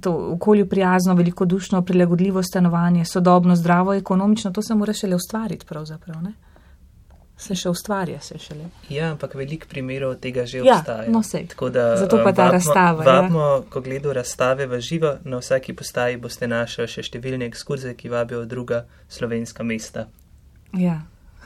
[0.00, 6.22] to okolju prijazno, velikodušno, prilagodljivo stanovanje, sodobno, zdravo, ekonomično, to se mora šele ustvariti pravzaprav.
[6.22, 6.32] Ne?
[7.38, 8.64] se še ustvarja, se šele.
[8.88, 11.04] Ja, ampak veliko primerov tega že Ja, obstaja.
[11.08, 11.46] no, sej.
[11.46, 13.12] Tako da, Zato pa ta vabimo- razstava, ja.
[13.12, 18.08] Vabimo, ko gledajo razstave v živo, na vsaki postaji boste našli še številne ekskurze, ki
[18.08, 20.06] vabijo v druga slovenska mesta.
[20.74, 20.98] Ja.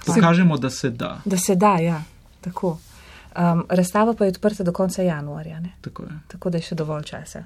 [0.07, 1.21] Pokažemo, da se da.
[1.25, 2.01] Da se da, ja,
[2.41, 2.79] tako.
[3.37, 5.73] Um, razstava pa je odprta do konca januarja, ne?
[5.81, 6.09] Tako je.
[6.29, 7.45] tako da je še dovolj časa.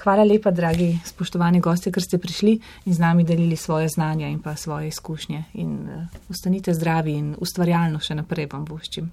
[0.00, 2.54] Hvala lepa, dragi spoštovani gosti, ker ste prišli
[2.86, 5.42] in z nami delili svoje znanja in pa svoje izkušnje.
[5.60, 9.12] In uh, ostanite zdravi in ustvarjalno še naprej vam voščim.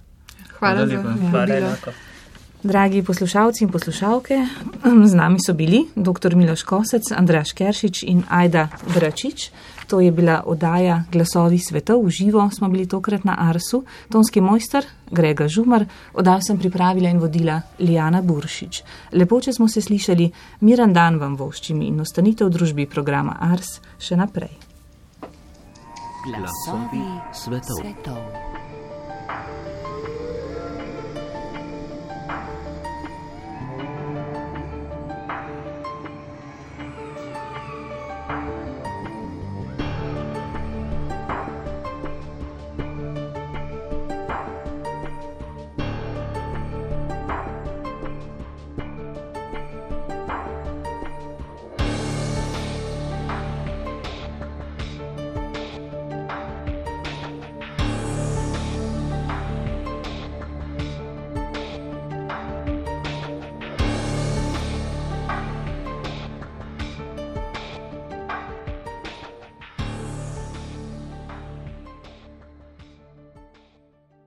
[0.59, 1.15] Hvala Hvala za lepa.
[1.19, 1.67] Hvala vabilo.
[1.67, 1.91] enako.
[2.63, 4.37] Dragi poslušalci in poslušalke,
[5.11, 6.35] z nami so bili dr.
[6.39, 9.51] Miloš Kosec, Andraš Keršič in Ajda Bračič.
[9.87, 14.85] To je bila oddaja Glasovi svetov, v živo smo bili tokrat na Arsu, tonski mojster
[15.11, 18.83] Grega Žumar, oddajo sem pripravila in vodila Lijana Buršič.
[19.13, 20.31] Lepo, če smo se slišali,
[20.61, 24.55] miran dan vam voščim in ostanite v družbi programa Ars še naprej.
[26.23, 27.03] Glasovi
[27.33, 27.77] svetov.
[27.81, 28.52] svetov.